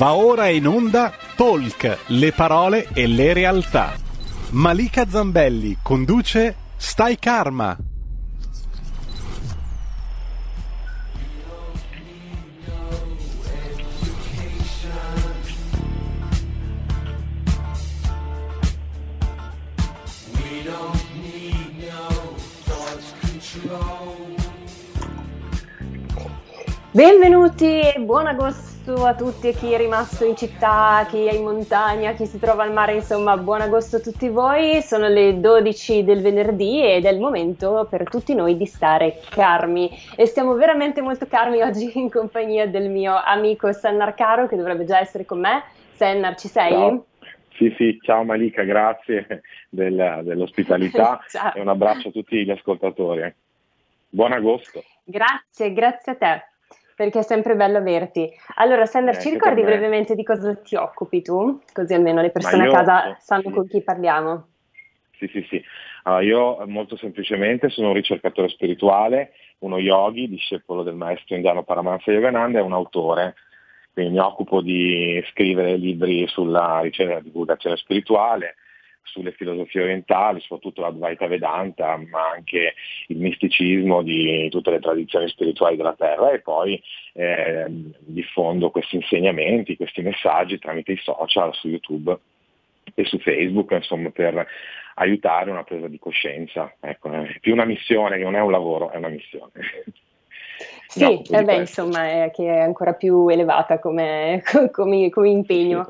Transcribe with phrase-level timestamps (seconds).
[0.00, 3.92] Va ora in onda Talk, le parole e le realtà.
[4.52, 7.76] Malika Zambelli conduce Stai Karma.
[26.90, 31.42] Benvenuti e buon agosto a tutti e chi è rimasto in città, chi è in
[31.42, 34.82] montagna, chi si trova al mare, insomma buon agosto a tutti voi.
[34.82, 39.90] Sono le 12 del venerdì ed è il momento per tutti noi di stare carmi
[40.16, 44.84] e stiamo veramente molto carmi oggi in compagnia del mio amico Sennar Caro che dovrebbe
[44.84, 45.62] già essere con me.
[45.92, 46.72] Sennar, ci sei?
[46.72, 47.06] Ciao.
[47.56, 51.20] Sì, sì, ciao Malika, grazie del, dell'ospitalità
[51.54, 53.32] e un abbraccio a tutti gli ascoltatori.
[54.08, 54.82] Buon agosto.
[55.04, 56.49] Grazie, grazie a te
[57.00, 58.30] perché è sempre bello averti.
[58.56, 61.58] Allora, Sander, eh, ci ricordi brevemente di cosa ti occupi tu?
[61.72, 63.50] Così almeno le persone io, a casa sanno sì.
[63.52, 64.48] con chi parliamo.
[65.16, 65.64] Sì, sì, sì.
[66.02, 72.12] Allora, io molto semplicemente sono un ricercatore spirituale, uno yogi, discepolo del maestro indiano Paramahansa
[72.12, 73.34] Yogananda e un autore.
[73.94, 78.56] Quindi mi occupo di scrivere libri sulla ricerca e divulgazione spirituale,
[79.02, 82.74] sulle filosofie orientali, soprattutto l'Advaita Vedanta, ma anche
[83.08, 86.80] il misticismo di tutte le tradizioni spirituali della Terra e poi
[87.14, 87.66] eh,
[87.98, 92.16] diffondo questi insegnamenti, questi messaggi tramite i social, su YouTube
[92.94, 94.46] e su Facebook, insomma, per
[94.94, 96.74] aiutare una presa di coscienza.
[96.80, 99.52] Ecco, è più una missione che non è un lavoro, è una missione.
[100.86, 105.86] Sì, no, eh beh, insomma, è, che è ancora più elevata come, come, come impegno.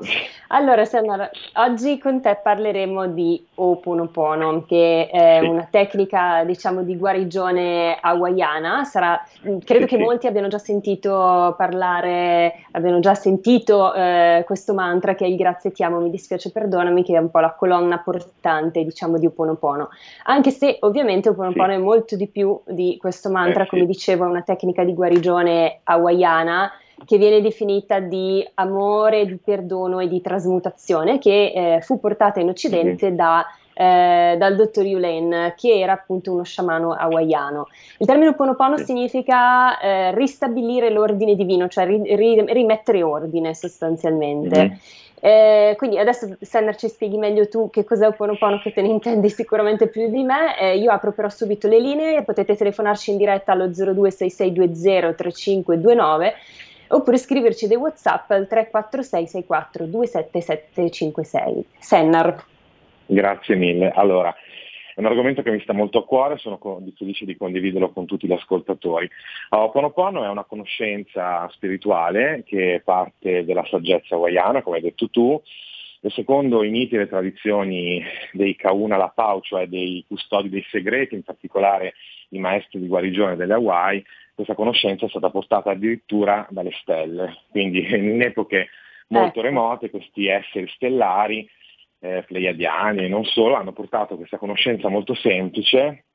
[0.53, 5.47] Allora, Sandra, oggi con te parleremo di Oponopono, che è sì.
[5.47, 8.83] una tecnica, diciamo, di guarigione hawaiana.
[8.83, 10.03] Sarà, mm, credo sì, che sì.
[10.03, 15.71] molti abbiano già sentito parlare, abbiano già sentito eh, questo mantra che è il grazie
[15.71, 19.89] ti amo, mi dispiace, perdonami, che è un po' la colonna portante, diciamo, di Oponopono.
[20.25, 24.27] Anche se ovviamente Oponopono è molto di più di questo mantra, eh, come dicevo, è
[24.27, 26.71] una tecnica di di guarigione hawaiana
[27.05, 32.49] che viene definita di amore, di perdono e di trasmutazione, che eh, fu portata in
[32.49, 33.15] Occidente mm-hmm.
[33.15, 37.67] da, eh, dal dottor Yulen, che era appunto uno sciamano hawaiano.
[37.97, 38.85] Il termine Ponopono sì.
[38.85, 44.59] significa eh, ristabilire l'ordine divino, cioè ri- ri- rimettere ordine sostanzialmente.
[44.59, 44.73] Mm-hmm.
[45.23, 49.29] Eh, quindi adesso Senner ci spieghi meglio tu che cos'è Oponopono che te ne intendi
[49.29, 50.59] sicuramente più di me.
[50.59, 56.33] Eh, io apro però subito le linee, potete telefonarci in diretta allo 026620 3529
[56.91, 61.65] oppure scriverci dei WhatsApp al 346 64 27756.
[61.79, 62.43] Sennar.
[63.05, 63.91] Grazie mille.
[63.91, 64.33] Allora,
[64.93, 66.59] è un argomento che mi sta molto a cuore, sono
[66.97, 69.09] felice di condividerlo con tutti gli ascoltatori.
[69.49, 75.41] Ho'oponopono è una conoscenza spirituale che parte della saggezza hawaiana, come hai detto tu,
[76.01, 78.03] e secondo i miti e le tradizioni
[78.33, 81.93] dei Kauna Lapau, cioè dei custodi dei segreti, in particolare
[82.29, 84.03] i maestri di guarigione delle Hawaii,
[84.33, 87.37] questa conoscenza è stata portata addirittura dalle stelle.
[87.49, 88.69] Quindi in epoche
[89.07, 89.47] molto ecco.
[89.47, 91.49] remote questi esseri stellari
[91.99, 96.05] eh, pleiadiani e non solo, hanno portato questa conoscenza molto semplice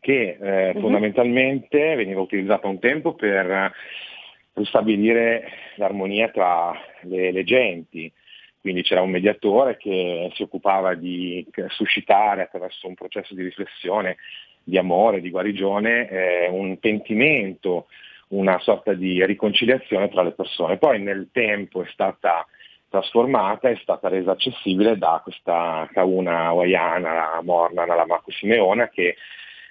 [0.00, 0.80] che eh, uh-huh.
[0.80, 3.72] fondamentalmente veniva utilizzata un tempo per,
[4.52, 8.12] per stabilire l'armonia tra le, le genti.
[8.60, 14.16] Quindi c'era un mediatore che si occupava di suscitare attraverso un processo di riflessione,
[14.64, 17.86] di amore, di guarigione, eh, un pentimento,
[18.28, 20.78] una sorta di riconciliazione tra le persone.
[20.78, 22.46] Poi nel tempo è stata
[22.92, 29.16] trasformata è stata resa accessibile da questa cauna hawaiana, la Mornana, la Marco Simeona, che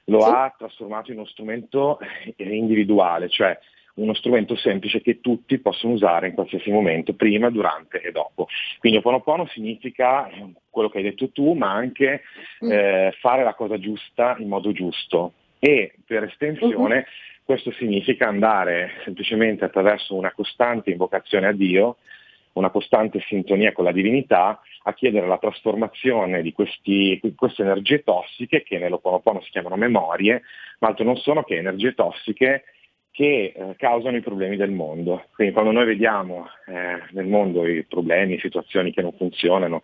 [0.06, 0.30] lo sì.
[0.30, 2.00] ha trasformato in uno strumento
[2.38, 3.58] individuale, cioè
[3.96, 8.48] uno strumento semplice che tutti possono usare in qualsiasi momento, prima, durante e dopo.
[8.80, 10.30] Quindi Oponopono significa
[10.70, 12.22] quello che hai detto tu, ma anche
[12.64, 12.72] mm.
[12.72, 15.34] eh, fare la cosa giusta in modo giusto.
[15.60, 17.44] E per estensione uh-huh.
[17.44, 21.98] questo significa andare semplicemente attraverso una costante invocazione a Dio,
[22.54, 28.64] una costante sintonia con la divinità, a chiedere la trasformazione di questi, queste energie tossiche,
[28.64, 30.42] che nell'Oponopono si chiamano memorie,
[30.80, 32.64] ma altro non sono che energie tossiche
[33.12, 35.26] che eh, causano i problemi del mondo.
[35.36, 39.84] Quindi quando noi vediamo eh, nel mondo i problemi, situazioni che non funzionano,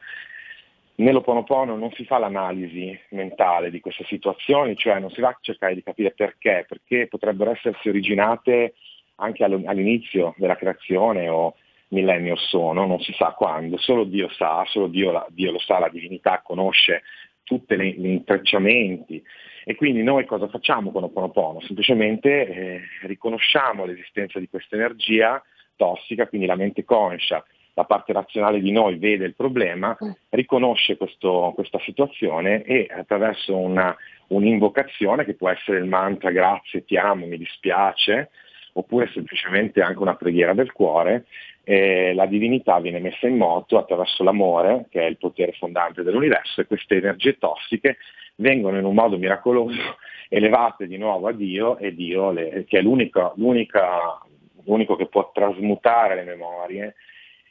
[0.95, 5.75] nell'Oponopono non si fa l'analisi mentale di queste situazioni, cioè non si va a cercare
[5.75, 8.73] di capire perché, perché potrebbero essersi originate
[9.15, 11.55] anche all'inizio della creazione o
[11.89, 15.79] millenni or sono, non si sa quando, solo Dio sa, solo Dio, Dio lo sa,
[15.79, 17.03] la divinità conosce
[17.43, 19.23] tutti gli intrecciamenti
[19.69, 21.59] e quindi noi cosa facciamo con Oponopono?
[21.59, 25.43] Semplicemente eh, riconosciamo l'esistenza di questa energia
[25.75, 27.43] tossica, quindi la mente conscia
[27.73, 30.09] la parte razionale di noi vede il problema, mm.
[30.29, 33.93] riconosce questo, questa situazione e attraverso una,
[34.27, 38.29] un'invocazione che può essere il mantra grazie, ti amo, mi dispiace,
[38.71, 41.25] oppure semplicemente anche una preghiera del cuore,
[41.69, 46.61] eh, la divinità viene messa in moto attraverso l'amore, che è il potere fondante dell'universo,
[46.61, 47.97] e queste energie tossiche
[48.35, 49.97] vengono in un modo miracoloso
[50.29, 56.15] elevate di nuovo a Dio e Dio, le, che è l'unico, l'unico che può trasmutare
[56.15, 56.95] le memorie,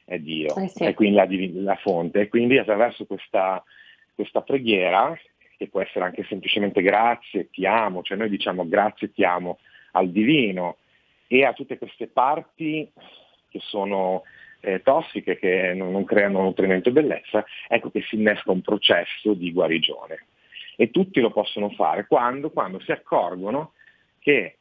[0.07, 0.85] è Dio, eh sì.
[0.85, 2.21] è quindi la, la, fonte.
[2.21, 3.63] E quindi attraverso questa,
[4.15, 5.15] questa preghiera,
[5.59, 9.59] che può essere anche semplicemente grazie, ti amo, cioè noi diciamo grazie, ti amo
[9.93, 10.79] al divino
[11.27, 12.91] e a tutte queste parti
[13.57, 14.23] che sono
[14.61, 19.35] eh, tossiche, che non, non creano nutrimento e bellezza, ecco che si innesca un processo
[19.35, 20.27] di guarigione.
[20.77, 23.73] E tutti lo possono fare quando, quando si accorgono
[24.19, 24.59] che,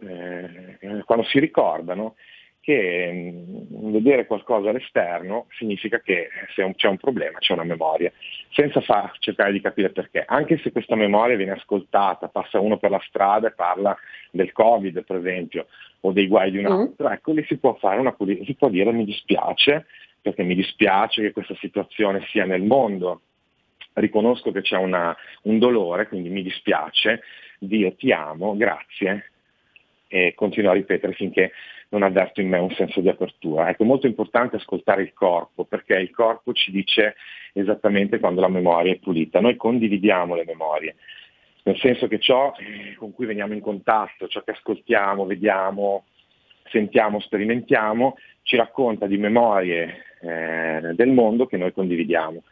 [0.00, 2.14] eh, quando si ricordano
[2.60, 8.12] che mm, vedere qualcosa all'esterno significa che se c'è un problema, c'è una memoria,
[8.50, 10.24] senza far, cercare di capire perché.
[10.26, 13.96] Anche se questa memoria viene ascoltata, passa uno per la strada e parla
[14.30, 15.66] del Covid, per esempio,
[16.00, 16.78] o dei guai di un mm.
[16.78, 17.12] altro, mm.
[17.12, 19.86] ecco lì si può fare una pulizia, si può dire mi dispiace,
[20.20, 23.22] perché mi dispiace che questa situazione sia nel mondo,
[23.94, 27.22] riconosco che c'è una, un dolore, quindi mi dispiace,
[27.58, 29.30] Dio ti amo, grazie,
[30.12, 31.52] e continuo a ripetere finché
[31.90, 33.68] non avverto in me un senso di apertura.
[33.68, 37.14] Ecco, è molto importante ascoltare il corpo, perché il corpo ci dice
[37.52, 39.40] esattamente quando la memoria è pulita.
[39.40, 40.96] Noi condividiamo le memorie,
[41.64, 42.52] nel senso che ciò
[42.96, 46.04] con cui veniamo in contatto, ciò che ascoltiamo, vediamo,
[46.70, 52.42] sentiamo, sperimentiamo, ci racconta di memorie eh, del mondo che noi condividiamo.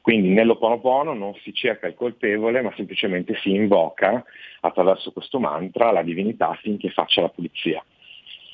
[0.00, 4.24] Quindi nell'Oponopono non si cerca il colpevole, ma semplicemente si invoca
[4.60, 7.84] attraverso questo mantra la divinità affinché faccia la pulizia.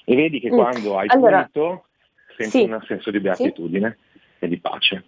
[0.05, 0.57] E vedi che mm.
[0.57, 1.85] quando hai allora, pulito
[2.37, 4.45] senti sì, un senso di beatitudine sì.
[4.45, 5.05] e di pace.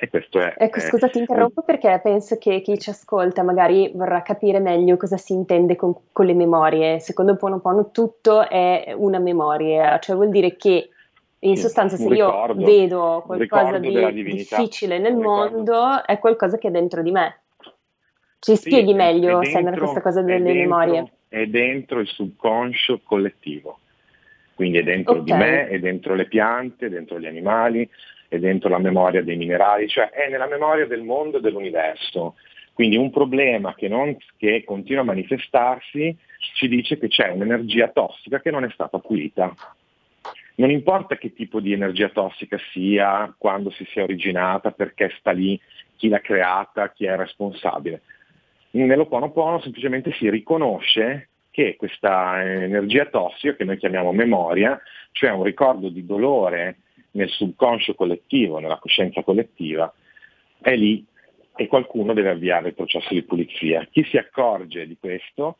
[0.00, 0.54] E questo è.
[0.56, 5.16] Ecco, scusa, ti interrompo perché penso che chi ci ascolta magari vorrà capire meglio cosa
[5.16, 7.00] si intende con, con le memorie.
[7.00, 10.90] Secondo Ponopono tutto è una memoria, cioè vuol dire che
[11.40, 16.70] in sì, sostanza se io vedo qualcosa di difficile nel mondo è qualcosa che è
[16.70, 17.40] dentro di me.
[18.38, 21.12] Ci sì, spieghi meglio, Sandra, questa cosa delle dentro, memorie?
[21.26, 23.80] È dentro il subconscio collettivo,
[24.58, 25.24] quindi è dentro okay.
[25.24, 27.88] di me, è dentro le piante, è dentro gli animali,
[28.26, 32.34] è dentro la memoria dei minerali, cioè è nella memoria del mondo e dell'universo.
[32.72, 36.16] Quindi un problema che, non, che continua a manifestarsi
[36.54, 39.54] ci dice che c'è un'energia tossica che non è stata pulita.
[40.56, 45.56] Non importa che tipo di energia tossica sia, quando si sia originata, perché sta lì,
[45.94, 48.02] chi l'ha creata, chi è responsabile.
[48.72, 51.28] Nell'Oponopono semplicemente si riconosce
[51.58, 56.76] che questa energia tossica, che noi chiamiamo memoria, cioè un ricordo di dolore
[57.12, 59.92] nel subconscio collettivo, nella coscienza collettiva,
[60.60, 61.04] è lì
[61.56, 63.84] e qualcuno deve avviare il processo di pulizia.
[63.90, 65.56] Chi si accorge di questo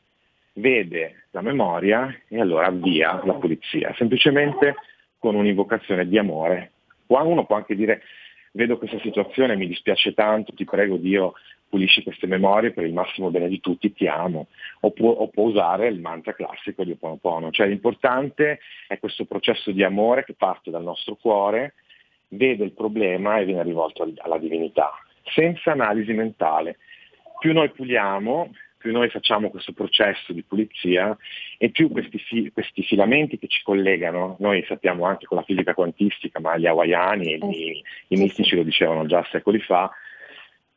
[0.53, 4.77] vede la memoria e allora avvia la pulizia, semplicemente
[5.19, 6.71] con un'invocazione di amore.
[7.09, 8.03] Uno può anche dire
[8.53, 11.35] vedo questa situazione, mi dispiace tanto, ti prego Dio
[11.69, 14.49] pulisci queste memorie per il massimo bene di tutti, ti amo,
[14.81, 19.71] o può, o può usare il mantra classico di Oponopono, cioè l'importante è questo processo
[19.71, 21.75] di amore che parte dal nostro cuore,
[22.29, 24.93] vede il problema e viene rivolto alla divinità,
[25.35, 26.79] senza analisi mentale.
[27.39, 31.17] Più noi puliamo, più noi facciamo questo processo di pulizia
[31.59, 35.75] e più questi, fi- questi, filamenti che ci collegano, noi sappiamo anche con la fisica
[35.75, 39.91] quantistica, ma gli hawaiani e i, i mistici lo dicevano già secoli fa,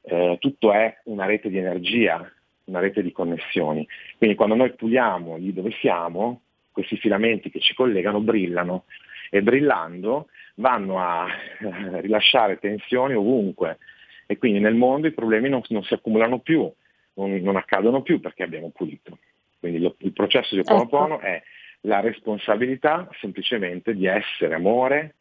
[0.03, 2.29] eh, tutto è una rete di energia,
[2.65, 3.88] una rete di connessioni.
[4.17, 6.41] Quindi quando noi puliamo lì dove siamo,
[6.72, 8.86] questi filamenti che ci collegano brillano
[9.29, 13.77] e brillando vanno a eh, rilasciare tensioni ovunque
[14.25, 16.72] e quindi nel mondo i problemi non, non si accumulano più,
[17.15, 19.17] non, non, accadono più perché abbiamo pulito.
[19.60, 21.25] Quindi lo, il processo di Oponopono ecco.
[21.25, 21.43] è
[21.81, 25.15] la responsabilità semplicemente di essere amore,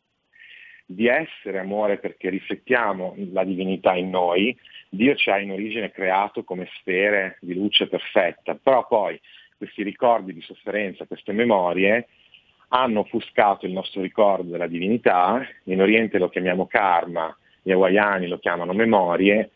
[0.92, 4.56] di essere amore perché riflettiamo la divinità in noi,
[4.88, 9.18] Dio ci ha in origine creato come sfere di luce perfetta, però poi
[9.56, 12.08] questi ricordi di sofferenza, queste memorie
[12.70, 18.38] hanno offuscato il nostro ricordo della divinità, in Oriente lo chiamiamo karma, gli hawaiani lo
[18.40, 19.50] chiamano memorie,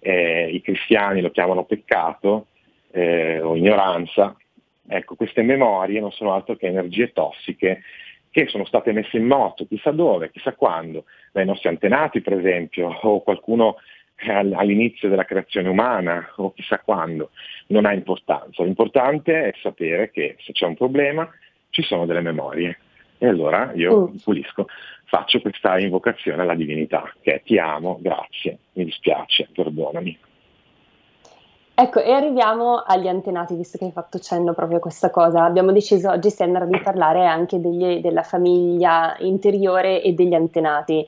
[0.00, 2.48] eh, i cristiani lo chiamano peccato
[2.90, 4.34] eh, o ignoranza.
[4.88, 7.82] Ecco, queste memorie non sono altro che energie tossiche
[8.30, 12.88] che sono state messe in moto, chissà dove, chissà quando, dai nostri antenati per esempio,
[13.02, 13.76] o qualcuno
[14.26, 17.30] all'inizio della creazione umana o chissà quando,
[17.68, 18.62] non ha importanza.
[18.62, 21.28] L'importante è sapere che se c'è un problema
[21.70, 22.78] ci sono delle memorie
[23.18, 24.16] e allora io mm.
[24.22, 24.66] pulisco.
[25.04, 30.18] faccio questa invocazione alla divinità, che è ti amo, grazie, mi dispiace, perdonami.
[31.82, 35.44] Ecco, e arriviamo agli antenati, visto che hai fatto cenno proprio a questa cosa.
[35.44, 41.06] Abbiamo deciso oggi, Sandra, di parlare anche degli, della famiglia interiore e degli antenati.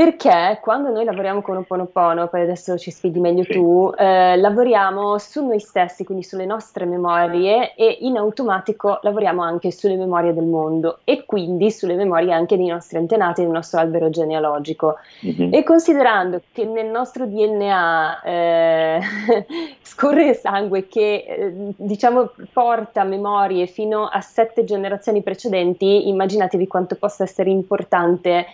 [0.00, 3.52] Perché quando noi lavoriamo con Oponopono, poi adesso ci spieghi meglio sì.
[3.52, 9.70] tu, eh, lavoriamo su noi stessi, quindi sulle nostre memorie e in automatico lavoriamo anche
[9.70, 14.08] sulle memorie del mondo e quindi sulle memorie anche dei nostri antenati, del nostro albero
[14.08, 14.96] genealogico.
[15.22, 15.52] Mm-hmm.
[15.52, 19.00] E considerando che nel nostro DNA eh,
[19.84, 27.24] scorre sangue che eh, diciamo porta memorie fino a sette generazioni precedenti, immaginatevi quanto possa
[27.24, 28.46] essere importante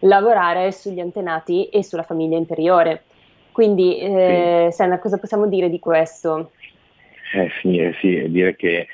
[0.00, 3.04] lavorare sugli antenati e sulla famiglia interiore.
[3.52, 4.76] Quindi, eh, sì.
[4.76, 6.52] Senna, cosa possiamo dire di questo?
[7.34, 8.86] Eh sì, eh sì, dire che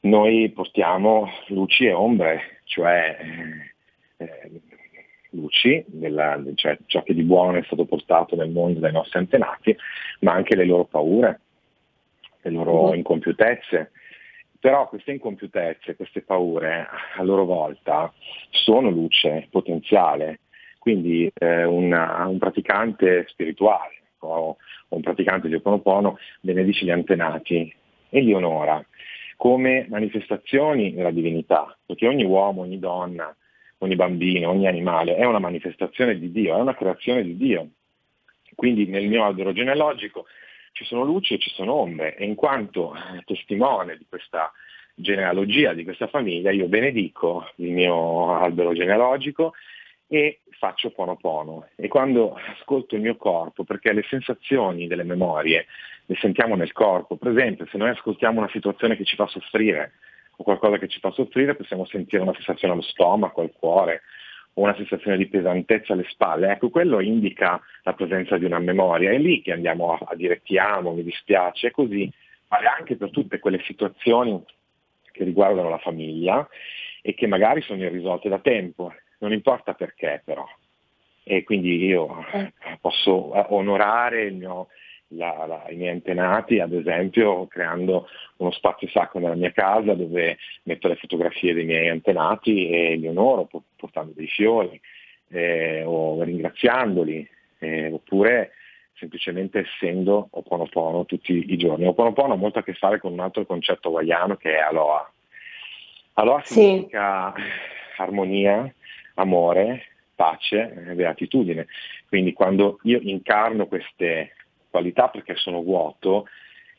[0.00, 3.16] noi portiamo luci e ombre, cioè
[4.16, 4.50] eh,
[5.30, 9.76] luci, della, cioè ciò che di buono è stato portato nel mondo dai nostri antenati,
[10.20, 11.40] ma anche le loro paure,
[12.42, 12.94] le loro uh-huh.
[12.94, 13.92] incompiutezze,
[14.60, 16.86] però queste incompiutezze, queste paure,
[17.16, 18.12] a loro volta,
[18.50, 20.40] sono luce potenziale.
[20.78, 24.56] Quindi eh, una, un praticante spirituale o,
[24.88, 27.72] un praticante di Oponopono benedice gli antenati
[28.08, 28.84] e li onora
[29.36, 33.32] come manifestazioni della divinità, perché ogni uomo, ogni donna,
[33.78, 37.68] ogni bambino, ogni animale è una manifestazione di Dio, è una creazione di Dio.
[38.56, 40.26] Quindi nel mio albero genealogico
[40.78, 42.94] ci sono luci e ci sono ombre e in quanto
[43.24, 44.52] testimone di questa
[44.94, 49.54] genealogia, di questa famiglia, io benedico il mio albero genealogico
[50.06, 51.66] e faccio pono pono.
[51.74, 55.66] E quando ascolto il mio corpo, perché le sensazioni delle memorie
[56.06, 59.94] le sentiamo nel corpo, per esempio se noi ascoltiamo una situazione che ci fa soffrire
[60.36, 64.02] o qualcosa che ci fa soffrire, possiamo sentire una sensazione allo stomaco, al cuore,
[64.58, 69.12] o una sensazione di pesantezza alle spalle, ecco quello indica la presenza di una memoria,
[69.12, 72.12] è lì che andiamo a, a dire ti amo, mi dispiace, e così
[72.48, 74.42] vale anche per tutte quelle situazioni
[75.12, 76.46] che riguardano la famiglia
[77.00, 80.44] e che magari sono irrisolte da tempo, non importa perché però.
[81.22, 82.52] E quindi io eh.
[82.80, 84.68] posso onorare il mio,
[85.08, 90.38] la, la, i miei antenati, ad esempio creando uno spazio sacro nella mia casa dove
[90.64, 94.78] metto le fotografie dei miei antenati e li onoro portando dei fiori
[95.28, 98.52] eh, o ringraziandoli, eh, oppure
[98.94, 101.86] semplicemente essendo Oponopono tutti i giorni.
[101.86, 105.10] Oponopono ha molto a che fare con un altro concetto hawaiano che è Aloha.
[106.14, 106.54] Aloha sì.
[106.54, 107.32] significa
[107.96, 108.72] armonia,
[109.14, 109.84] amore,
[110.14, 111.66] pace, beatitudine.
[112.08, 114.32] Quindi quando io incarno queste
[114.70, 116.26] qualità perché sono vuoto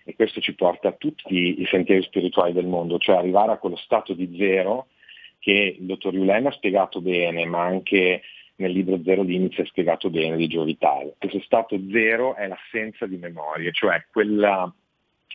[0.04, 3.76] e questo ci porta a tutti i sentieri spirituali del mondo, cioè arrivare a quello
[3.76, 4.88] stato di zero
[5.40, 8.22] che il dottor Yulen ha spiegato bene, ma anche
[8.56, 11.16] nel libro Zero Limits è spiegato bene di Gio Vitale.
[11.18, 14.72] Questo stato zero è l'assenza di memorie, cioè quella,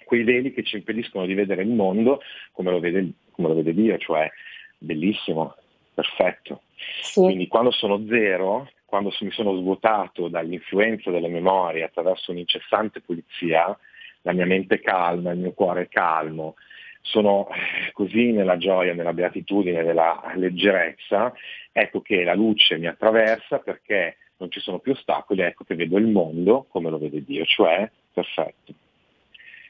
[0.04, 2.20] quei veli che ci impediscono di vedere il mondo
[2.52, 4.30] come lo vede, come lo vede Dio, cioè
[4.76, 5.54] bellissimo,
[5.94, 6.62] perfetto.
[7.00, 7.20] Sì.
[7.20, 13.76] Quindi quando sono zero quando mi sono svuotato dall'influenza delle memorie attraverso un'incessante pulizia,
[14.22, 16.54] la mia mente è calma, il mio cuore è calmo,
[17.00, 17.48] sono
[17.90, 21.32] così nella gioia, nella beatitudine, nella leggerezza,
[21.72, 25.98] ecco che la luce mi attraversa perché non ci sono più ostacoli, ecco che vedo
[25.98, 28.74] il mondo come lo vede Dio, cioè perfetto.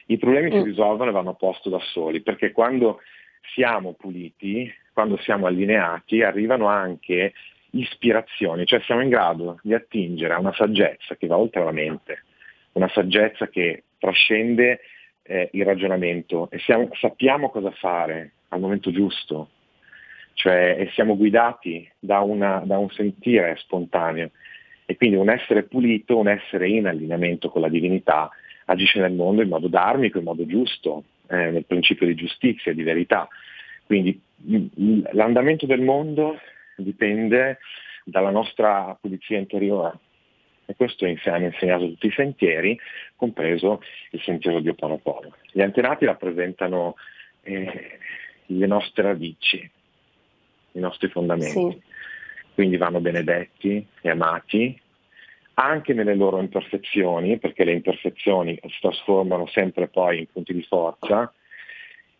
[0.09, 0.59] I problemi mm.
[0.59, 3.01] si risolvono e vanno a posto da soli, perché quando
[3.55, 7.33] siamo puliti, quando siamo allineati, arrivano anche
[7.79, 12.25] ispirazioni, cioè siamo in grado di attingere a una saggezza che va oltre la mente,
[12.73, 14.81] una saggezza che trascende
[15.23, 16.49] eh, il ragionamento.
[16.51, 19.49] E siamo, sappiamo cosa fare al momento giusto,
[20.35, 24.31] cioè e siamo guidati da, una, da un sentire spontaneo.
[24.87, 28.31] E quindi un essere pulito, un essere in allineamento con la divinità
[28.67, 32.83] agisce nel mondo in modo darmico, in modo giusto, eh, nel principio di giustizia di
[32.83, 33.27] verità.
[33.87, 34.21] Quindi
[35.13, 36.39] l'andamento del mondo
[36.77, 37.59] dipende
[38.05, 39.99] dalla nostra pulizia interiore.
[40.67, 42.79] E questo hanno insegnato tutti i sentieri,
[43.17, 45.35] compreso il sentiero di Oponopono.
[45.53, 46.95] Gli antenati rappresentano
[47.43, 47.99] eh,
[48.47, 49.71] le nostre radici,
[50.73, 51.71] i nostri fondamenti.
[51.71, 51.83] Sì.
[52.55, 54.81] Quindi vanno benedetti e amati
[55.55, 61.33] anche nelle loro imperfezioni, perché le imperfezioni si trasformano sempre poi in punti di forza,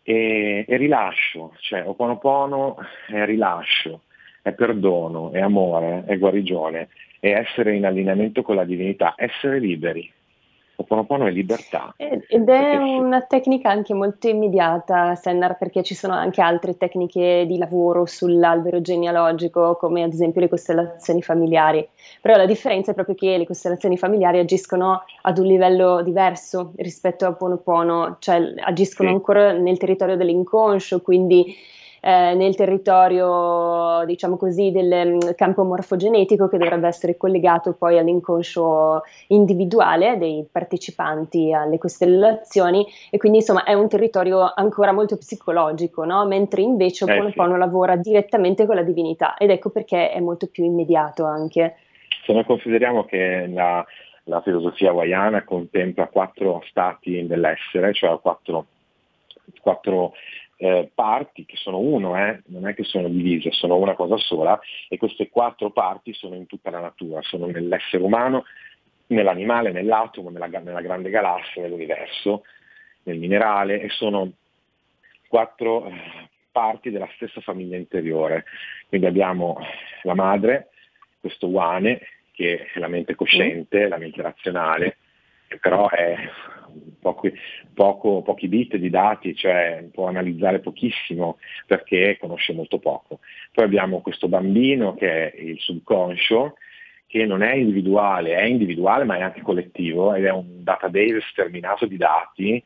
[0.03, 4.03] e, e rilascio, cioè Oponopono è rilascio,
[4.45, 10.07] è perdono, è amore, è guarigione, è essere in allineamento con la divinità, essere liberi.
[10.75, 11.95] Oponopono è libertà.
[11.97, 17.57] Ed è una tecnica anche molto immediata, Sennar, perché ci sono anche altre tecniche di
[17.57, 21.87] lavoro sull'albero genealogico, come ad esempio le costellazioni familiari.
[22.21, 27.25] Però la differenza è proprio che le costellazioni familiari agiscono ad un livello diverso rispetto
[27.25, 29.15] a Oponopono, cioè agiscono sì.
[29.15, 31.73] ancora nel territorio dell'inconscio, quindi
[32.05, 39.01] eh, nel territorio, diciamo così, del mm, campo morfogenetico che dovrebbe essere collegato poi all'inconscio
[39.29, 46.27] individuale dei partecipanti alle costellazioni e quindi insomma è un territorio ancora molto psicologico, no?
[46.27, 47.59] mentre invece eh, Oponopono sì.
[47.59, 51.77] lavora direttamente con la divinità ed ecco perché è molto più immediato anche.
[52.23, 53.83] Se noi consideriamo che la,
[54.25, 58.67] la filosofia hawaiana contempla quattro stati dell'essere, cioè quattro,
[59.59, 60.13] quattro
[60.57, 64.59] eh, parti che sono uno, eh, non è che sono divise, sono una cosa sola
[64.87, 68.45] e queste quattro parti sono in tutta la natura, sono nell'essere umano,
[69.07, 72.43] nell'animale, nell'atomo, nella, nella grande galassia, nell'universo,
[73.03, 74.31] nel minerale e sono
[75.27, 75.93] quattro eh,
[76.51, 78.45] parti della stessa famiglia interiore.
[78.87, 79.57] Quindi abbiamo
[80.03, 80.69] la madre,
[81.19, 84.97] questo Wane, che è la mente cosciente, la mente razionale,
[85.47, 86.15] che però è
[86.99, 87.33] pochi,
[87.73, 93.19] poco, pochi bit di dati, cioè può analizzare pochissimo perché conosce molto poco.
[93.51, 96.55] Poi abbiamo questo bambino che è il subconscio,
[97.07, 101.85] che non è individuale, è individuale ma è anche collettivo ed è un database sterminato
[101.85, 102.63] di dati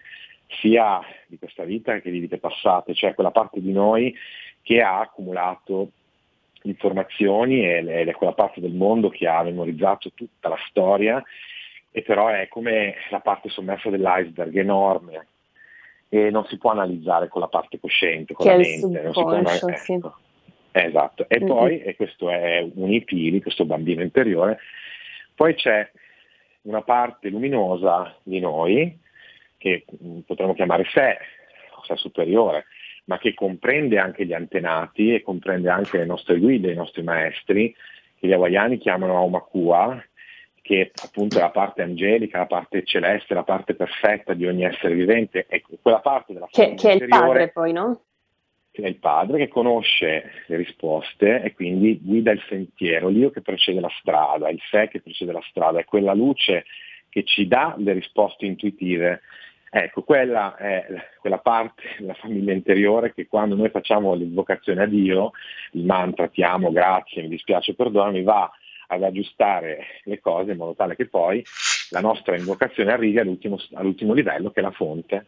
[0.60, 4.16] sia di questa vita che di vite passate, cioè quella parte di noi
[4.62, 5.92] che ha accumulato
[6.63, 11.24] informazioni ed è quella parte del mondo che ha memorizzato tutta la storia
[11.91, 15.27] e però è come la parte sommersa dell'iceberg, enorme,
[16.10, 19.01] e non si può analizzare con la parte cosciente, con che la mente.
[19.01, 19.75] Non si può, ecco.
[19.77, 20.00] sì.
[20.72, 21.48] Esatto, e mm-hmm.
[21.48, 24.60] poi, e questo è un Ipili, questo bambino interiore,
[25.34, 25.89] poi c'è
[26.63, 28.98] una parte luminosa di noi,
[29.58, 31.17] che mm, potremmo chiamare sé,
[31.75, 32.65] o sé superiore,
[33.05, 37.75] ma che comprende anche gli antenati e comprende anche le nostre guide, i nostri maestri,
[38.19, 40.03] che gli hawaiani chiamano Aumakua,
[40.70, 44.93] che appunto è la parte angelica, la parte celeste, la parte perfetta di ogni essere
[44.93, 48.02] vivente, è quella parte della che, che è il padre poi, no?
[48.70, 53.41] Che è il padre che conosce le risposte e quindi guida il sentiero, l'io che
[53.41, 56.65] precede la strada, il sé che precede la strada, è quella luce
[57.10, 59.22] che ci dà le risposte intuitive.
[59.72, 60.86] Ecco, quella è
[61.20, 65.32] quella parte della famiglia interiore che quando noi facciamo l'invocazione a Dio,
[65.72, 68.52] il mantra ti amo, grazie, mi dispiace, perdonami, va
[68.91, 71.43] ad aggiustare le cose in modo tale che poi
[71.89, 75.25] la nostra invocazione arrivi all'ultimo, all'ultimo livello che è la fonte.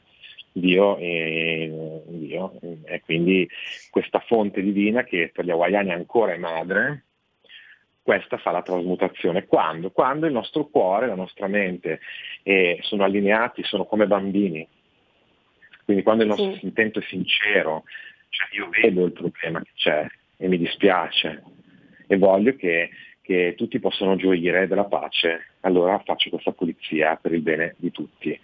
[0.53, 3.47] Dio e, Dio e quindi
[3.89, 7.05] questa fonte divina che per gli hawaiani ancora è madre,
[8.01, 9.45] questa fa la trasmutazione.
[9.45, 9.91] Quando?
[9.91, 12.01] Quando il nostro cuore, la nostra mente
[12.43, 14.67] eh, sono allineati, sono come bambini.
[15.85, 16.65] Quindi quando il nostro sì.
[16.65, 17.83] intento è sincero,
[18.29, 20.05] cioè io vedo il problema che c'è
[20.37, 21.43] e mi dispiace
[22.07, 22.89] e voglio che
[23.21, 28.37] che tutti possano gioire della pace, allora faccio questa pulizia per il bene di tutti.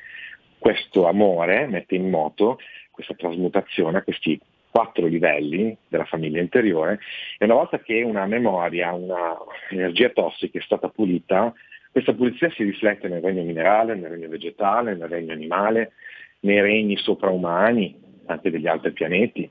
[0.57, 2.59] Questo amore mette in moto
[2.91, 6.99] questa trasmutazione a questi quattro livelli della famiglia interiore
[7.37, 9.35] e una volta che una memoria, una
[9.69, 11.53] energia tossica è stata pulita,
[11.91, 15.93] questa pulizia si riflette nel regno minerale, nel regno vegetale, nel regno animale,
[16.41, 19.49] nei regni sopraumani, anche degli altri pianeti.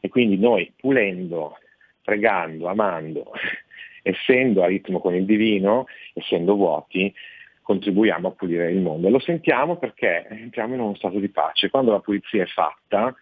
[0.00, 1.58] E quindi noi pulendo,
[2.02, 3.32] pregando, amando,
[4.04, 7.12] essendo a ritmo con il divino, essendo vuoti,
[7.62, 9.08] contribuiamo a pulire il mondo.
[9.08, 11.70] Lo sentiamo perché entriamo in uno stato di pace.
[11.70, 13.14] Quando la pulizia è fatta,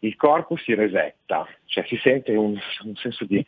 [0.00, 3.44] il corpo si resetta, cioè si sente un, un senso di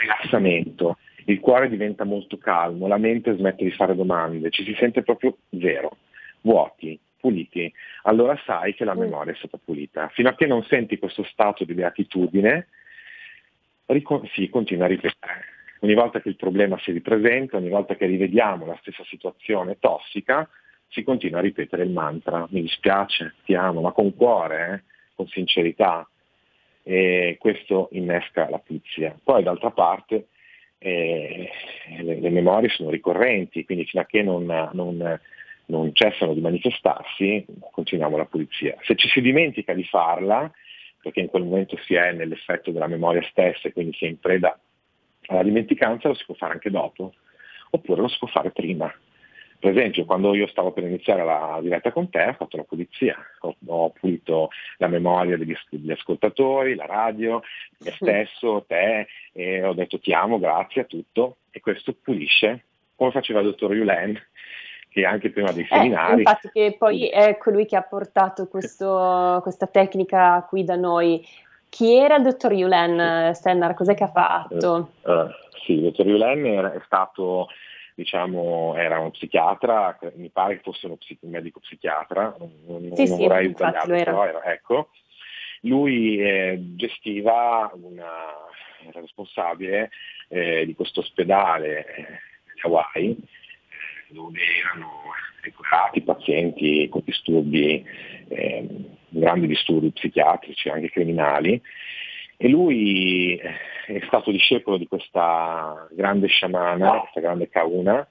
[0.00, 5.02] rilassamento, il cuore diventa molto calmo, la mente smette di fare domande, ci si sente
[5.02, 5.96] proprio zero,
[6.42, 7.72] vuoti, puliti.
[8.02, 8.98] Allora sai che la mm.
[8.98, 10.08] memoria è stata pulita.
[10.08, 12.68] Fino a che non senti questo stato di beatitudine,
[13.86, 15.53] ricon- si continua a ripetere
[15.84, 20.48] ogni volta che il problema si ripresenta, ogni volta che rivediamo la stessa situazione tossica,
[20.88, 24.92] si continua a ripetere il mantra, mi dispiace, ti amo, ma con cuore, eh?
[25.14, 26.08] con sincerità.
[26.82, 29.18] E questo innesca la pulizia.
[29.22, 30.28] Poi d'altra parte
[30.78, 31.50] eh,
[32.00, 35.20] le, le, memorie sono ricorrenti, quindi fino a che non, non,
[35.66, 38.76] non cessano di manifestarsi, continuiamo la pulizia.
[38.82, 40.50] Se ci si dimentica di farla,
[41.02, 44.18] perché in quel momento si è nell'effetto della memoria stessa e quindi si è in
[44.18, 44.58] preda
[45.26, 47.12] alla dimenticanza lo si può fare anche dopo,
[47.70, 48.92] oppure lo si può fare prima.
[49.58, 53.16] Per esempio, quando io stavo per iniziare la diretta con te, ho fatto la pulizia,
[53.40, 57.40] ho, ho pulito la memoria degli, degli, ascoltatori, la radio,
[57.78, 63.10] me stesso, te, e ho detto ti amo, grazie a tutto, e questo pulisce, come
[63.10, 64.20] faceva il dottor Yulen,
[64.90, 66.18] che anche prima dei eh, seminari.
[66.18, 71.26] infatti, che poi è colui che ha portato questo, questa tecnica qui da noi.
[71.74, 73.74] Chi era il dottor Yulen Stennar?
[73.74, 74.90] Cos'è che ha fatto?
[75.02, 75.28] Uh, uh,
[75.64, 77.48] sì, il dottor Yulen è stato
[77.96, 83.08] diciamo, era uno psichiatra, mi pare che fosse uno psi- un medico psichiatra, non, sì,
[83.08, 84.90] non sì, vorrei sbagliare, però era, ecco.
[85.62, 88.06] Lui eh, gestiva una,
[88.86, 89.90] era responsabile
[90.28, 92.06] eh, di questo ospedale eh,
[92.62, 93.16] Hawaii,
[94.10, 94.90] dove erano
[95.56, 97.84] curati pazienti con disturbi,
[98.28, 98.68] eh,
[99.18, 101.60] grandi disturbi psichiatrici, anche criminali,
[102.36, 108.06] e lui è stato discepolo di questa grande sciamana, questa grande kauna,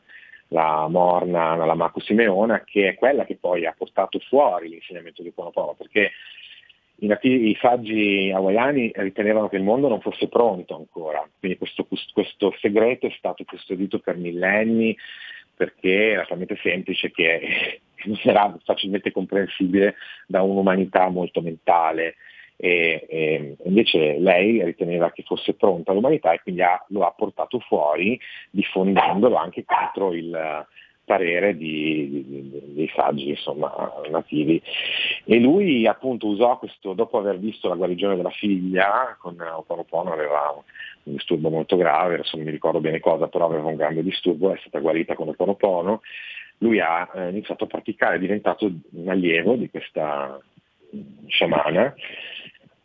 [0.50, 5.74] la Morna Nalamaku Simeona, che è quella che poi ha portato fuori l'insegnamento di Ponopono,
[5.74, 6.12] perché
[6.98, 11.86] i, nativi, i saggi hawaiani ritenevano che il mondo non fosse pronto ancora, quindi questo,
[12.13, 14.96] questo segreto è stato custodito per millenni
[15.56, 19.96] perché era talmente semplice che non era facilmente comprensibile
[20.28, 22.16] da un'umanità molto mentale
[22.56, 27.60] e, e, invece lei riteneva che fosse pronta l'umanità e quindi ha, lo ha portato
[27.60, 28.20] fuori
[28.52, 30.66] diffondendolo anche contro il
[31.06, 34.62] parere di, di, dei saggi insomma, nativi.
[35.26, 40.54] E lui appunto usò questo, dopo aver visto la guarigione della figlia, con Oponopono aveva
[41.04, 44.54] un disturbo molto grave, adesso non mi ricordo bene cosa, però aveva un grande disturbo,
[44.54, 46.02] è stata guarita con Oponopono,
[46.63, 50.39] lui ha eh, iniziato a praticare, è diventato un allievo di questa
[51.28, 51.93] sciamana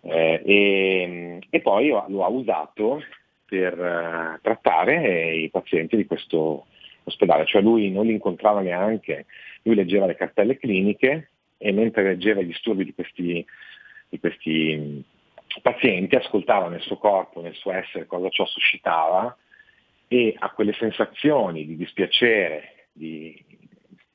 [0.02, 3.02] eh, e, e, poi lo ha usato
[3.46, 6.66] per uh, trattare i pazienti di questo
[7.04, 9.24] ospedale, cioè lui non li incontrava neanche,
[9.62, 13.44] lui leggeva le cartelle cliniche e mentre leggeva i disturbi di questi,
[14.08, 15.02] di questi
[15.62, 19.34] pazienti ascoltava nel suo corpo, nel suo essere cosa ciò suscitava
[20.08, 23.42] e a quelle sensazioni di dispiacere, di,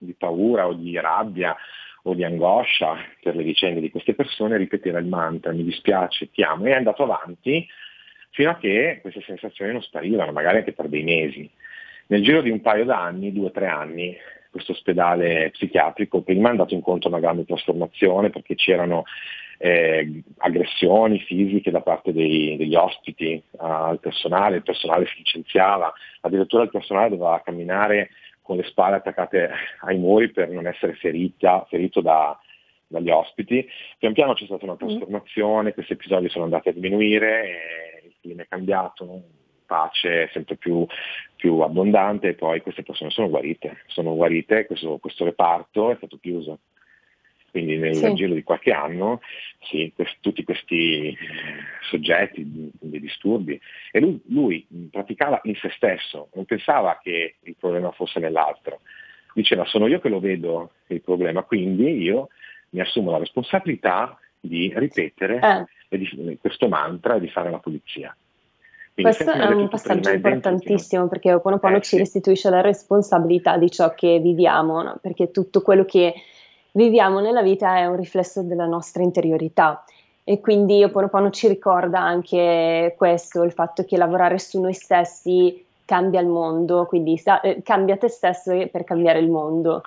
[0.03, 1.55] di paura o di rabbia
[2.03, 6.43] o di angoscia per le vicende di queste persone, ripeteva il mantra, mi dispiace, ti
[6.43, 7.65] amo, e è andato avanti
[8.31, 11.49] fino a che queste sensazioni non sparivano, magari anche per dei mesi.
[12.07, 14.17] Nel giro di un paio d'anni, due o tre anni,
[14.49, 19.03] questo ospedale psichiatrico prima è andato incontro a una grande trasformazione perché c'erano
[19.57, 26.63] eh, aggressioni fisiche da parte dei, degli ospiti al personale, il personale si licenziava, addirittura
[26.63, 28.09] il personale doveva camminare
[28.43, 29.49] con le spalle attaccate
[29.81, 32.37] ai muri per non essere ferita, ferito da,
[32.85, 33.67] dagli ospiti.
[33.97, 34.77] Pian piano c'è stata una mm.
[34.77, 39.23] trasformazione, questi episodi sono andati a diminuire, il clima è cambiato,
[39.65, 40.85] pace sempre più,
[41.35, 46.19] più, abbondante e poi queste persone sono guarite, sono guarite, questo, questo reparto è stato
[46.19, 46.59] chiuso.
[47.53, 48.15] Quindi nel sì.
[48.15, 49.21] giro di qualche anno
[49.59, 51.15] sì, quest- tutti questi
[51.87, 53.61] soggetti di disturbi
[53.91, 58.79] e lui, lui, praticava in se stesso, non pensava che il problema fosse nell'altro,
[59.35, 62.29] diceva sono io che lo vedo il problema, quindi io
[62.71, 65.97] mi assumo la responsabilità di ripetere eh.
[65.99, 68.17] di, questo mantra e di fare la pulizia.
[68.95, 73.93] Quindi Questo è un passaggio importantissimo perché Oponopono eh, ci restituisce la responsabilità di ciò
[73.93, 74.97] che viviamo, no?
[74.99, 76.15] perché tutto quello che
[76.73, 79.83] viviamo nella vita è un riflesso della nostra interiorità
[80.23, 86.21] e quindi Oponopono ci ricorda anche questo, il fatto che lavorare su noi stessi cambia
[86.21, 89.83] il mondo, quindi eh, cambia te stesso per cambiare il mondo.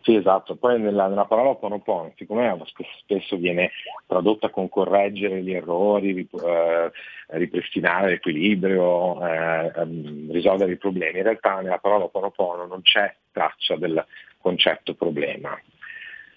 [0.00, 0.56] Sì, esatto.
[0.56, 2.58] Poi nella, nella parola Oponopono, siccome
[3.02, 3.72] spesso viene
[4.06, 6.90] tradotta con correggere gli errori, rip, eh,
[7.36, 13.76] ripristinare l'equilibrio, eh, ehm, risolvere i problemi, in realtà nella parola Oponopono non c'è traccia
[13.76, 14.02] del
[14.40, 15.60] concetto problema.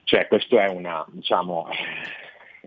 [0.03, 1.67] Cioè questo è una, diciamo,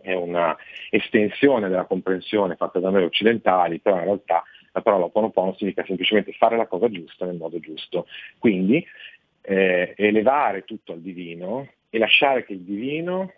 [0.00, 0.56] è una
[0.90, 4.42] estensione della comprensione fatta da noi occidentali, però in realtà
[4.72, 8.06] la parola Oponopono significa semplicemente fare la cosa giusta nel modo giusto.
[8.38, 8.84] Quindi
[9.42, 13.32] eh, elevare tutto al divino e lasciare che il divino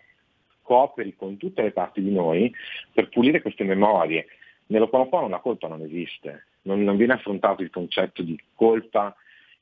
[0.61, 2.53] cooperi con tutte le parti di noi
[2.91, 4.27] per pulire queste memorie.
[4.67, 9.15] Nell'Oponopono la colpa non esiste, non, non viene affrontato il concetto di colpa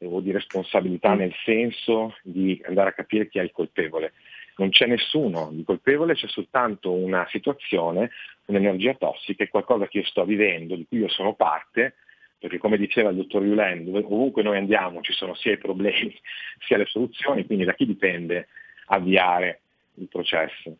[0.06, 1.18] o di responsabilità mm.
[1.18, 4.14] nel senso di andare a capire chi è il colpevole.
[4.58, 8.12] Non c'è nessuno di colpevole, c'è soltanto una situazione,
[8.46, 11.96] un'energia tossica, qualcosa che io sto vivendo, di cui io sono parte,
[12.40, 16.16] perché come diceva il dottor Yulen, ovunque noi andiamo ci sono sia i problemi
[16.66, 18.48] sia le soluzioni, quindi da chi dipende
[18.88, 19.62] avviare
[19.96, 20.78] il processo?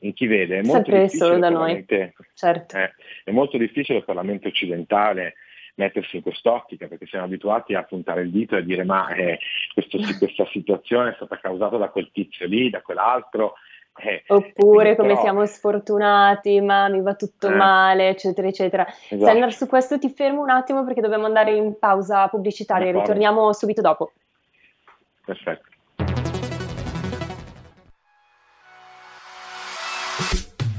[0.00, 0.58] In chi vede?
[0.58, 1.72] È molto, difficile da noi.
[1.72, 2.76] Mente, certo.
[2.76, 2.92] eh,
[3.24, 5.34] è molto difficile per la mente occidentale
[5.76, 9.38] mettersi in quest'ottica perché siamo abituati a puntare il dito e a dire ma eh,
[9.72, 13.54] questo, questa situazione è stata causata da quel tizio lì, da quell'altro.
[13.98, 15.22] Eh, Oppure come però...
[15.22, 17.54] siamo sfortunati, ma mi va tutto eh.
[17.54, 18.86] male, eccetera, eccetera.
[18.86, 19.24] Esatto.
[19.24, 23.06] Sandra, su questo ti fermo un attimo perché dobbiamo andare in pausa pubblicitaria, D'accordo.
[23.06, 24.12] ritorniamo subito dopo.
[25.24, 25.68] Perfetto.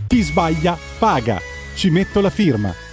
[0.08, 1.38] Chi sbaglia paga.
[1.76, 2.87] Ci metto la firma.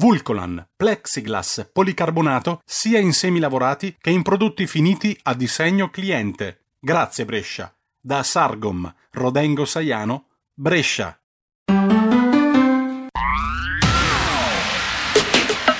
[0.00, 6.68] Vulcolan, plexiglass, policarbonato sia in semi lavorati che in prodotti finiti a disegno cliente.
[6.78, 7.70] Grazie Brescia.
[8.00, 11.20] Da Sargom, Rodengo Saiano, Brescia.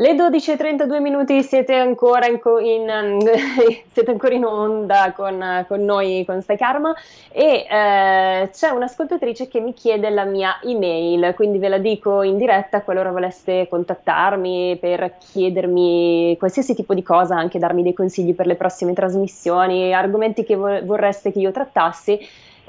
[0.00, 3.20] Le 12.32 minuti siete ancora in, in,
[3.92, 6.94] siete ancora in onda con, con, noi, con Stai Karma.
[7.30, 12.38] E eh, c'è un'ascoltatrice che mi chiede la mia email, quindi ve la dico in
[12.38, 18.46] diretta qualora voleste contattarmi per chiedermi qualsiasi tipo di cosa, anche darmi dei consigli per
[18.46, 22.18] le prossime trasmissioni, argomenti che vorreste che io trattassi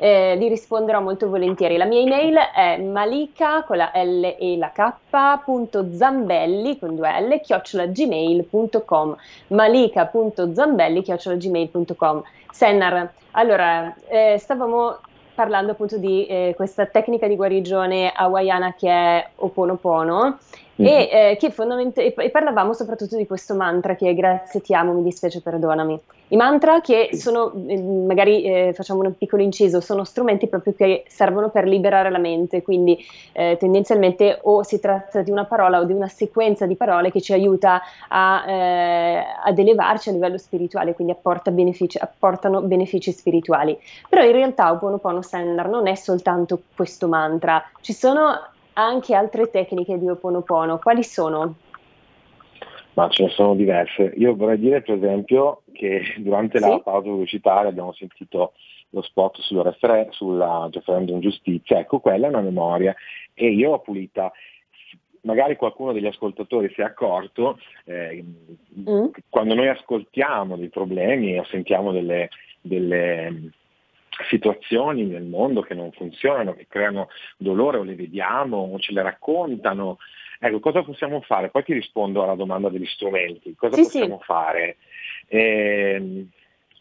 [0.02, 1.78] eh, vi risponderò molto volentieri.
[1.78, 7.22] La mia email è malika con la L e la K punto zambelli con due
[7.22, 9.16] L chiocciola gmail.com
[9.50, 14.98] malika.zambelli chiocciola gmail.com Sennar, allora eh, stavamo
[15.36, 20.40] parlando appunto di eh, questa tecnica di guarigione hawaiana che è Oponopono.
[20.86, 24.94] E, eh, che fondament- e parlavamo soprattutto di questo mantra che è grazie ti amo,
[24.94, 26.00] mi dispiace, perdonami.
[26.32, 31.04] I mantra che sono, eh, magari eh, facciamo un piccolo inciso, sono strumenti proprio che
[31.08, 32.98] servono per liberare la mente, quindi
[33.34, 37.20] eh, tendenzialmente o si tratta di una parola o di una sequenza di parole che
[37.20, 43.78] ci aiuta a, eh, ad elevarci a livello spirituale, quindi apporta benefici, apportano benefici spirituali.
[44.08, 48.40] Però in realtà Oponopono Sender non è soltanto questo mantra, ci sono
[48.74, 51.56] anche altre tecniche di Oponopono, quali sono?
[52.94, 54.14] Ma ce ne sono diverse.
[54.18, 56.68] Io vorrei dire per esempio che durante sì?
[56.68, 58.54] la pausa pubblicitaria abbiamo sentito
[58.90, 62.94] lo spot sulla, refer- sulla referendum giustizia, ecco quella è una memoria
[63.34, 64.32] e io l'ho pulita.
[65.24, 68.26] Magari qualcuno degli ascoltatori si è accorto, eh,
[68.80, 69.06] mm.
[69.30, 72.30] quando noi ascoltiamo dei problemi o sentiamo delle,
[72.60, 73.52] delle
[74.30, 79.02] situazioni nel mondo che non funzionano, che creano dolore o le vediamo o ce le
[79.02, 79.98] raccontano,
[80.44, 81.52] Ecco, cosa possiamo fare?
[81.52, 83.54] Poi ti rispondo alla domanda degli strumenti.
[83.54, 84.24] Cosa sì, possiamo sì.
[84.26, 84.78] fare?
[85.28, 86.26] Eh,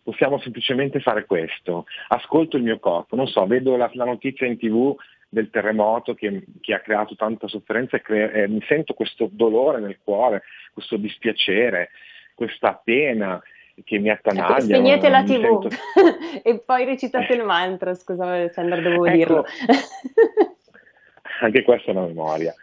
[0.02, 1.84] possiamo semplicemente fare questo.
[2.08, 4.96] Ascolto il mio corpo, non so, vedo la, la notizia in tv
[5.28, 9.78] del terremoto che, che, ha creato tanta sofferenza e crea, eh, mi sento questo dolore
[9.78, 11.90] nel cuore, questo dispiacere,
[12.34, 13.40] questa pena
[13.84, 14.60] che mi attanagliano.
[14.60, 15.68] Spegnete la tv sento...
[16.42, 19.44] e poi recitate il mantra, scusa Alessandro, dovevo ecco, dirlo.
[21.40, 22.54] anche questa è una memoria.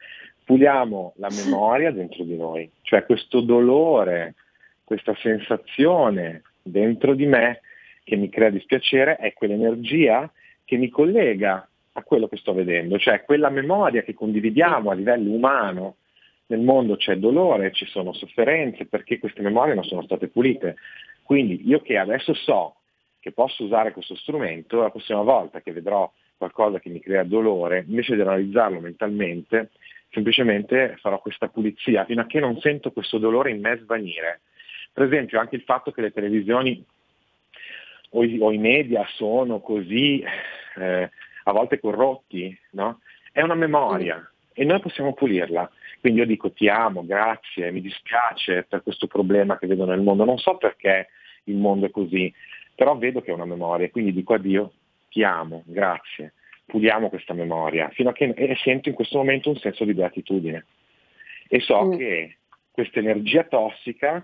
[0.43, 4.35] Puliamo la memoria dentro di noi, cioè questo dolore,
[4.83, 7.61] questa sensazione dentro di me
[8.03, 10.31] che mi crea dispiacere è quell'energia
[10.63, 15.31] che mi collega a quello che sto vedendo, cioè quella memoria che condividiamo a livello
[15.31, 15.95] umano.
[16.47, 20.77] Nel mondo c'è dolore, ci sono sofferenze perché queste memorie non sono state pulite.
[21.23, 22.75] Quindi io che adesso so
[23.19, 27.83] che posso usare questo strumento, la prossima volta che vedrò qualcosa che mi crea dolore,
[27.87, 29.71] invece di analizzarlo mentalmente,
[30.11, 34.41] semplicemente farò questa pulizia fino a che non sento questo dolore in me svanire.
[34.93, 36.83] Per esempio anche il fatto che le televisioni
[38.11, 40.23] o i, o i media sono così
[40.77, 41.11] eh,
[41.43, 42.99] a volte corrotti, no?
[43.31, 45.69] è una memoria e noi possiamo pulirla.
[45.99, 50.23] Quindi io dico ti amo, grazie, mi dispiace per questo problema che vedo nel mondo,
[50.23, 51.07] non so perché
[51.45, 52.33] il mondo è così,
[52.75, 54.73] però vedo che è una memoria, quindi dico a Dio
[55.09, 56.33] ti amo, grazie,
[56.65, 60.65] puliamo questa memoria, fino a che e sento in questo momento un senso di gratitudine.
[61.47, 61.97] E so mm.
[61.97, 62.37] che
[62.71, 64.23] questa energia tossica